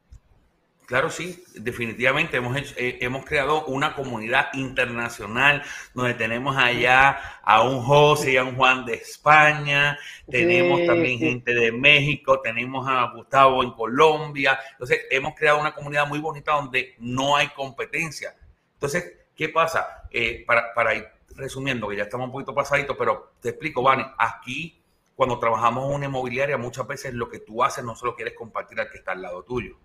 Claro, 0.85 1.09
sí, 1.09 1.43
definitivamente 1.55 2.37
hemos, 2.37 2.55
eh, 2.77 2.99
hemos 3.01 3.25
creado 3.25 3.65
una 3.65 3.95
comunidad 3.95 4.53
internacional 4.53 5.63
donde 5.95 6.13
tenemos 6.13 6.55
allá 6.55 7.39
a 7.41 7.63
un 7.63 7.81
José 7.81 8.33
y 8.33 8.37
a 8.37 8.43
un 8.43 8.55
Juan 8.55 8.85
de 8.85 8.93
España, 8.93 9.97
tenemos 10.29 10.85
también 10.85 11.17
gente 11.17 11.55
de 11.55 11.71
México, 11.71 12.39
tenemos 12.39 12.87
a 12.87 13.11
Gustavo 13.15 13.63
en 13.63 13.71
Colombia. 13.71 14.59
Entonces, 14.73 15.01
hemos 15.09 15.33
creado 15.33 15.59
una 15.59 15.73
comunidad 15.73 16.07
muy 16.07 16.19
bonita 16.19 16.51
donde 16.51 16.93
no 16.99 17.35
hay 17.35 17.47
competencia. 17.49 18.35
Entonces, 18.73 19.11
¿qué 19.35 19.49
pasa? 19.49 20.03
Eh, 20.11 20.43
para, 20.45 20.71
para 20.75 20.93
ir 20.93 21.07
resumiendo, 21.35 21.87
que 21.87 21.95
ya 21.95 22.03
estamos 22.03 22.27
un 22.27 22.31
poquito 22.31 22.53
pasaditos, 22.53 22.95
pero 22.95 23.33
te 23.41 23.49
explico, 23.49 23.81
Vane, 23.81 24.05
aquí 24.19 24.79
cuando 25.15 25.39
trabajamos 25.39 25.89
en 25.89 25.95
una 25.95 26.05
inmobiliaria, 26.05 26.57
muchas 26.57 26.85
veces 26.85 27.13
lo 27.15 27.27
que 27.27 27.39
tú 27.39 27.63
haces 27.63 27.83
no 27.83 27.95
solo 27.95 28.15
quieres 28.15 28.35
compartir 28.35 28.79
al 28.79 28.91
que 28.91 28.97
está 28.99 29.13
al 29.13 29.23
lado 29.23 29.43
tuyo 29.43 29.77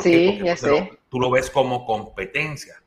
sí, 0.00 0.40
ya 0.42 0.56
sé. 0.56 0.98
tú 1.08 1.20
lo 1.20 1.30
ves 1.30 1.50
como 1.50 1.84
competencia. 1.84 2.82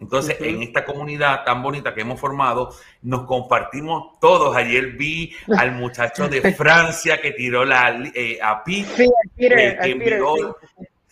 Entonces, 0.00 0.36
en 0.40 0.62
esta 0.62 0.84
comunidad 0.86 1.44
tan 1.44 1.62
bonita 1.62 1.94
que 1.94 2.00
hemos 2.00 2.18
formado, 2.18 2.74
nos 3.02 3.26
compartimos 3.26 4.18
todos. 4.18 4.56
Ayer 4.56 4.92
vi 4.92 5.34
al 5.58 5.72
muchacho 5.72 6.26
de 6.26 6.40
Francia 6.54 7.20
que 7.20 7.32
tiró 7.32 7.66
la 7.66 8.10
eh, 8.14 8.38
a 8.42 8.64
Pete, 8.64 8.88
sí, 8.96 9.10
Peter, 9.36 9.58
eh, 9.58 9.78
que 9.82 9.90
envió, 9.90 10.56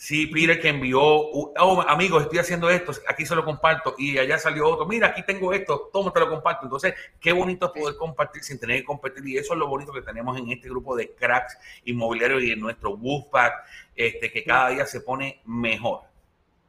Sí, 0.01 0.29
Peter 0.29 0.61
que 0.61 0.69
envió, 0.69 1.01
oh, 1.03 1.85
amigos, 1.89 2.23
estoy 2.23 2.39
haciendo 2.39 2.71
esto, 2.71 2.93
aquí 3.09 3.27
se 3.27 3.35
lo 3.35 3.45
comparto 3.45 3.97
y 3.99 4.17
allá 4.17 4.39
salió 4.39 4.69
otro, 4.69 4.87
mira, 4.87 5.09
aquí 5.09 5.25
tengo 5.25 5.53
esto, 5.53 5.91
toma, 5.93 6.13
te 6.13 6.21
lo 6.21 6.31
comparto. 6.31 6.67
Entonces, 6.67 6.95
qué 7.19 7.33
bonito 7.33 7.67
es 7.67 7.73
poder 7.83 7.97
compartir 7.97 8.45
sin 8.45 8.61
tener 8.61 8.79
que 8.79 8.85
compartir 8.85 9.27
y 9.27 9.39
eso 9.39 9.55
es 9.55 9.59
lo 9.59 9.67
bonito 9.67 9.93
que 9.93 10.03
tenemos 10.03 10.39
en 10.39 10.53
este 10.53 10.69
grupo 10.69 10.95
de 10.95 11.17
cracks 11.17 11.59
inmobiliarios 11.85 12.45
y 12.45 12.53
en 12.53 12.61
nuestro 12.61 12.97
Wolfpack, 12.97 13.55
este, 13.99 14.33
que 14.33 14.45
cada 14.45 14.71
día 14.71 14.87
se 14.87 15.01
pone 15.01 15.41
mejor. 15.45 16.03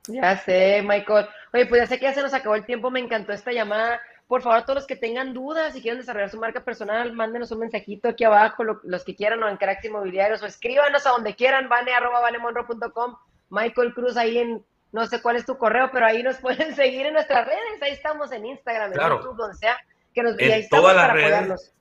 Ya 0.08 0.38
sé, 0.38 0.82
Michael. 0.82 1.28
Oye, 1.54 1.66
pues 1.68 1.82
ya 1.82 1.88
sé 1.88 2.00
que 2.00 2.06
ya 2.06 2.14
se 2.14 2.22
nos 2.22 2.34
acabó 2.34 2.56
el 2.56 2.66
tiempo, 2.66 2.90
me 2.90 3.00
encantó 3.00 3.32
esta 3.32 3.52
llamada. 3.52 4.02
Por 4.28 4.42
favor, 4.42 4.64
todos 4.64 4.76
los 4.76 4.88
que 4.88 4.96
tengan 4.96 5.34
dudas 5.34 5.76
y 5.76 5.82
quieran 5.82 6.00
desarrollar 6.00 6.30
su 6.30 6.40
marca 6.40 6.64
personal, 6.64 7.14
mándenos 7.14 7.52
un 7.52 7.60
mensajito 7.60 8.10
aquí 8.10 8.24
abajo, 8.24 8.64
los 8.64 9.04
que 9.04 9.16
quieran, 9.16 9.42
o 9.42 9.50
en 9.50 9.58
Cracks 9.58 9.86
Inmobiliarios, 9.86 10.44
o 10.44 10.46
escríbanos 10.46 11.06
a 11.08 11.12
donde 11.12 11.36
quieran, 11.36 11.68
vane, 11.68 11.94
arroba, 11.94 12.22
vanemonro.com, 12.22 13.16
Michael 13.50 13.94
Cruz 13.96 14.18
ahí 14.18 14.38
en, 14.38 14.64
no 14.92 15.08
sé 15.08 15.22
cuál 15.22 15.36
es 15.36 15.46
tu 15.46 15.58
correo, 15.58 15.90
pero 15.92 16.06
ahí 16.06 16.22
nos 16.22 16.38
pueden 16.42 16.76
seguir 16.76 17.08
en 17.08 17.14
nuestras 17.14 17.46
redes, 17.46 17.82
ahí 17.82 17.92
estamos 17.92 18.32
en 18.32 18.46
Instagram, 18.46 18.94
en 18.94 19.00
YouTube, 19.00 19.36
donde 19.36 19.58
sea, 19.58 19.78
que 20.14 20.22
nos 20.22 20.38
en 20.38 20.52
ahí 20.52 20.70
todas 20.70 20.96
las 20.96 21.12
redes, 21.12 21.74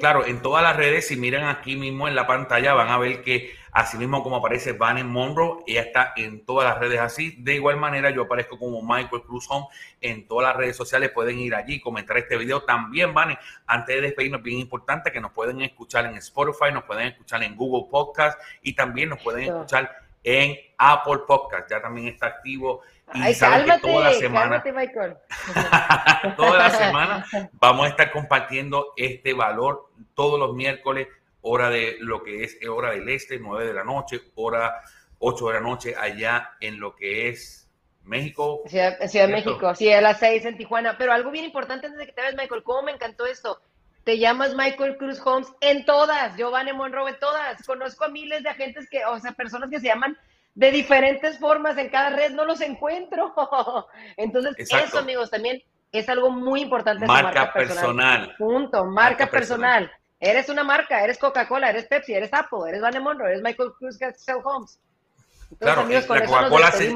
Claro, 0.00 0.26
en 0.26 0.42
todas 0.42 0.62
las 0.62 0.76
redes, 0.76 1.06
si 1.06 1.16
miran 1.16 1.44
aquí 1.44 1.76
mismo 1.76 2.08
en 2.08 2.16
la 2.16 2.26
pantalla, 2.26 2.74
van 2.74 2.88
a 2.88 2.98
ver 2.98 3.22
que 3.22 3.52
así 3.72 3.96
mismo 3.96 4.22
como 4.22 4.36
aparece 4.36 4.72
Van 4.72 5.04
Monroe, 5.06 5.62
ella 5.66 5.82
está 5.82 6.12
en 6.16 6.44
todas 6.44 6.68
las 6.68 6.78
redes 6.78 7.00
así. 7.00 7.36
De 7.38 7.54
igual 7.54 7.76
manera, 7.76 8.10
yo 8.10 8.22
aparezco 8.22 8.58
como 8.58 8.82
Michael 8.82 9.22
Cruz 9.22 9.46
Home 9.48 9.66
en 10.00 10.26
todas 10.26 10.48
las 10.48 10.56
redes 10.56 10.76
sociales. 10.76 11.10
Pueden 11.10 11.38
ir 11.38 11.54
allí, 11.54 11.80
comentar 11.80 12.16
este 12.16 12.36
video. 12.36 12.62
También, 12.62 13.14
Van, 13.14 13.38
antes 13.66 13.94
de 13.94 14.00
despedirnos, 14.00 14.42
bien 14.42 14.58
importante 14.58 15.12
que 15.12 15.20
nos 15.20 15.32
pueden 15.32 15.60
escuchar 15.60 16.06
en 16.06 16.16
Spotify, 16.16 16.72
nos 16.72 16.84
pueden 16.84 17.08
escuchar 17.08 17.42
en 17.42 17.56
Google 17.56 17.88
Podcast 17.90 18.40
y 18.62 18.74
también 18.74 19.10
nos 19.10 19.22
pueden 19.22 19.44
escuchar 19.44 19.90
en 20.22 20.56
Apple 20.76 21.20
Podcast. 21.26 21.70
Ya 21.70 21.80
también 21.80 22.08
está 22.08 22.26
activo 22.26 22.82
y 23.14 23.22
Ay, 23.22 23.34
cálmate, 23.34 23.80
toda 23.80 24.10
la 24.10 24.12
semana, 24.12 24.62
toda 26.36 26.58
la 26.58 26.70
semana 26.70 27.26
vamos 27.52 27.86
a 27.86 27.88
estar 27.88 28.10
compartiendo 28.10 28.92
este 28.96 29.32
valor 29.32 29.88
todos 30.14 30.38
los 30.38 30.54
miércoles, 30.54 31.08
hora 31.48 31.70
de 31.70 31.96
lo 32.00 32.22
que 32.22 32.44
es 32.44 32.58
hora 32.68 32.90
del 32.90 33.08
este, 33.08 33.38
9 33.38 33.66
de 33.66 33.74
la 33.74 33.84
noche, 33.84 34.20
hora 34.34 34.82
8 35.18 35.48
de 35.48 35.54
la 35.54 35.60
noche 35.60 35.94
allá 35.96 36.52
en 36.60 36.78
lo 36.78 36.94
que 36.94 37.28
es 37.28 37.68
México. 38.04 38.62
Ciudad, 38.66 38.98
Ciudad 39.06 39.26
de 39.26 39.32
México, 39.32 39.74
sí, 39.74 39.92
a 39.92 40.00
las 40.00 40.18
6 40.18 40.44
en 40.44 40.56
Tijuana. 40.56 40.96
Pero 40.98 41.12
algo 41.12 41.30
bien 41.30 41.44
importante 41.44 41.86
antes 41.86 41.98
de 41.98 42.06
que 42.06 42.12
te 42.12 42.20
veas, 42.20 42.34
Michael, 42.36 42.62
¿cómo 42.62 42.82
me 42.82 42.92
encantó 42.92 43.26
esto? 43.26 43.60
Te 44.04 44.18
llamas 44.18 44.54
Michael 44.54 44.96
Cruz 44.96 45.20
Holmes 45.24 45.48
en 45.60 45.84
todas, 45.84 46.36
Giovanni 46.36 46.72
Monroe 46.72 47.10
en 47.10 47.18
todas. 47.18 47.62
Conozco 47.66 48.04
a 48.04 48.08
miles 48.08 48.42
de 48.42 48.48
agentes 48.48 48.88
que, 48.88 49.04
o 49.04 49.18
sea, 49.18 49.32
personas 49.32 49.68
que 49.70 49.80
se 49.80 49.86
llaman 49.86 50.16
de 50.54 50.70
diferentes 50.70 51.38
formas 51.38 51.76
en 51.78 51.90
cada 51.90 52.10
red, 52.10 52.32
no 52.32 52.44
los 52.44 52.60
encuentro. 52.60 53.34
Entonces, 54.16 54.54
eso, 54.70 54.98
amigos, 54.98 55.30
también 55.30 55.62
es 55.92 56.08
algo 56.08 56.30
muy 56.30 56.62
importante. 56.62 57.06
Marca, 57.06 57.52
personal. 57.52 58.34
Punto, 58.38 58.84
marca, 58.86 59.26
personal. 59.26 59.90
Eres 60.20 60.48
una 60.48 60.64
marca, 60.64 61.02
eres 61.04 61.18
Coca-Cola, 61.18 61.70
eres 61.70 61.86
Pepsi, 61.86 62.12
eres 62.14 62.32
Apple, 62.32 62.68
eres 62.68 62.80
Van 62.80 63.02
Monroe, 63.02 63.28
eres 63.30 63.42
Michael 63.42 63.70
Cruz 63.78 63.98
Cell 63.98 64.38
Holmes. 64.42 64.80
claro, 65.60 65.82
amigos, 65.82 66.06
con 66.06 66.18
la 66.18 66.26
Coca-Cola 66.26 66.72
se, 66.72 66.94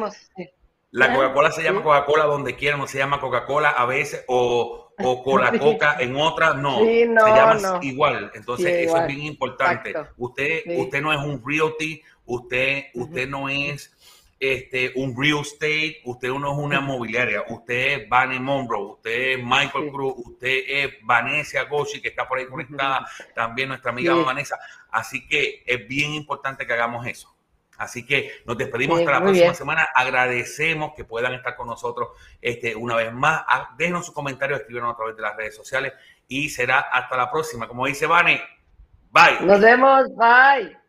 la 0.90 1.14
Coca-Cola 1.14 1.52
se 1.52 1.62
llama. 1.62 1.82
Coca-Cola 1.82 2.24
donde 2.24 2.56
quiera, 2.56 2.76
no 2.76 2.86
se 2.86 2.98
llama 2.98 3.20
Coca-Cola 3.20 3.70
a 3.70 3.86
veces 3.86 4.24
o, 4.26 4.92
o 4.98 5.22
Cola-Coca 5.24 5.96
en 6.00 6.16
otras, 6.16 6.56
no. 6.56 6.80
Sí, 6.80 7.04
no, 7.08 7.24
se 7.24 7.30
llama 7.30 7.54
no. 7.54 7.78
igual. 7.82 8.30
Entonces, 8.34 8.66
Sí, 8.66 8.82
eso 8.84 8.96
es 8.98 9.06
bien 9.06 9.22
importante. 9.22 9.90
Exacto. 9.90 10.14
Usted, 10.18 10.62
Sí. 10.64 10.76
usted 10.78 11.00
no 11.00 11.12
es 11.12 11.18
un 11.20 11.42
realty, 11.46 12.02
usted, 12.26 12.84
usted 12.94 13.28
no 13.28 13.48
es 13.48 13.96
este, 14.44 14.92
un 14.96 15.14
real 15.16 15.38
estate, 15.42 16.00
usted 16.04 16.28
no 16.30 16.50
es 16.52 16.58
una 16.58 16.80
mobiliaria, 16.80 17.44
usted 17.48 17.74
es 18.02 18.08
Vanny 18.08 18.40
Monroe, 18.40 18.94
usted 18.94 19.10
es 19.10 19.38
Michael 19.38 19.84
Sí. 19.84 19.90
Cruz, 19.92 20.14
usted 20.16 20.58
es 20.66 20.90
Vanessa 21.02 21.62
Goshi, 21.62 22.02
que 22.02 22.08
está 22.08 22.26
por 22.26 22.38
ahí 22.38 22.46
conectada, 22.46 23.06
también 23.36 23.68
nuestra 23.68 23.92
amiga 23.92 24.14
Sí. 24.14 24.22
Vanessa. 24.24 24.58
Así 24.90 25.28
que 25.28 25.62
es 25.64 25.86
bien 25.86 26.12
importante 26.14 26.66
que 26.66 26.72
hagamos 26.72 27.06
eso. 27.06 27.28
Así 27.78 28.04
que 28.04 28.32
nos 28.44 28.58
despedimos 28.58 28.98
Sí, 28.98 29.04
hasta 29.04 29.12
la 29.12 29.20
próxima 29.22 29.44
bien. 29.44 29.54
semana. 29.54 29.88
Agradecemos 29.94 30.92
que 30.96 31.04
puedan 31.04 31.34
estar 31.34 31.54
con 31.54 31.68
nosotros 31.68 32.08
este, 32.40 32.74
una 32.74 32.96
vez 32.96 33.12
más. 33.12 33.44
Ah, 33.46 33.74
Déjenos 33.78 34.06
sus 34.06 34.14
comentarios, 34.14 34.58
escríbenos 34.60 34.92
a 34.92 34.96
través 34.96 35.14
de 35.16 35.22
las 35.22 35.36
redes 35.36 35.54
sociales 35.54 35.92
y 36.26 36.48
será 36.48 36.80
hasta 36.80 37.16
la 37.16 37.30
próxima. 37.30 37.68
Como 37.68 37.86
dice 37.86 38.06
Vane, 38.06 38.42
bye. 39.10 39.46
Nos 39.46 39.60
vemos. 39.60 40.08
Bye. 40.16 40.81